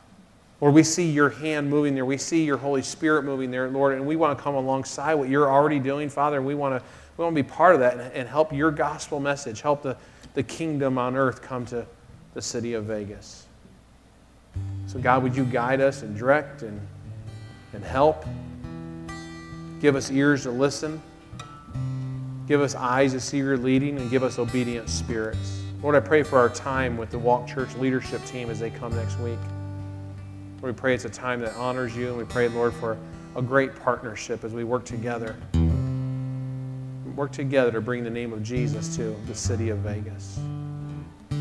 Lord, 0.61 0.73
we 0.73 0.83
see 0.83 1.09
your 1.09 1.29
hand 1.29 1.69
moving 1.69 1.95
there. 1.95 2.05
We 2.05 2.17
see 2.17 2.43
your 2.43 2.57
Holy 2.57 2.81
Spirit 2.81 3.23
moving 3.23 3.49
there, 3.49 3.69
Lord, 3.69 3.93
and 3.95 4.05
we 4.05 4.15
want 4.15 4.37
to 4.37 4.43
come 4.43 4.55
alongside 4.55 5.13
what 5.13 5.29
you're 5.29 5.49
already 5.49 5.79
doing, 5.79 6.09
Father, 6.09 6.37
and 6.37 6.45
we 6.45 6.55
want 6.55 6.77
to, 6.77 6.85
we 7.17 7.23
want 7.23 7.35
to 7.35 7.43
be 7.43 7.47
part 7.47 7.75
of 7.75 7.79
that 7.79 7.93
and, 7.93 8.13
and 8.13 8.27
help 8.27 8.51
your 8.51 8.71
gospel 8.71 9.19
message, 9.19 9.61
help 9.61 9.81
the, 9.81 9.95
the 10.33 10.43
kingdom 10.43 10.97
on 10.97 11.15
earth 11.15 11.41
come 11.41 11.65
to 11.67 11.85
the 12.33 12.41
city 12.41 12.73
of 12.73 12.85
Vegas. 12.85 13.45
So, 14.87 14.99
God, 14.99 15.23
would 15.23 15.35
you 15.35 15.45
guide 15.45 15.79
us 15.79 16.01
and 16.01 16.17
direct 16.17 16.63
and, 16.63 16.79
and 17.73 17.83
help? 17.83 18.25
Give 19.79 19.95
us 19.95 20.11
ears 20.11 20.43
to 20.43 20.51
listen. 20.51 21.01
Give 22.49 22.61
us 22.61 22.73
eyes 22.73 23.13
to 23.13 23.19
see 23.19 23.37
your 23.37 23.57
leading 23.57 23.99
and 23.99 24.09
give 24.09 24.23
us 24.23 24.39
obedient 24.39 24.89
spirits. 24.89 25.61
Lord, 25.83 25.95
I 25.95 25.99
pray 25.99 26.23
for 26.23 26.39
our 26.39 26.49
time 26.49 26.97
with 26.97 27.11
the 27.11 27.19
Walk 27.19 27.47
Church 27.47 27.75
leadership 27.75 28.25
team 28.25 28.49
as 28.49 28.59
they 28.59 28.71
come 28.71 28.91
next 28.95 29.19
week. 29.19 29.37
Lord, 30.59 30.73
we 30.75 30.79
pray 30.79 30.95
it's 30.95 31.05
a 31.05 31.09
time 31.09 31.41
that 31.41 31.53
honors 31.53 31.95
you, 31.95 32.07
and 32.07 32.17
we 32.17 32.23
pray, 32.23 32.47
Lord, 32.47 32.73
for 32.73 32.97
a 33.35 33.41
great 33.43 33.75
partnership 33.75 34.43
as 34.43 34.51
we 34.51 34.63
work 34.63 34.83
together. 34.83 35.35
Work 37.15 37.33
together 37.33 37.71
to 37.71 37.81
bring 37.81 38.03
the 38.03 38.09
name 38.09 38.33
of 38.33 38.41
Jesus 38.41 38.95
to 38.95 39.15
the 39.27 39.35
city 39.35 39.69
of 39.69 39.77
Vegas. 39.79 40.39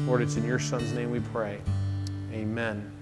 Lord, 0.07 0.21
it's 0.21 0.37
in 0.37 0.45
your 0.45 0.59
Son's 0.59 0.93
name 0.93 1.11
we 1.11 1.21
pray. 1.21 1.59
Amen. 2.35 2.98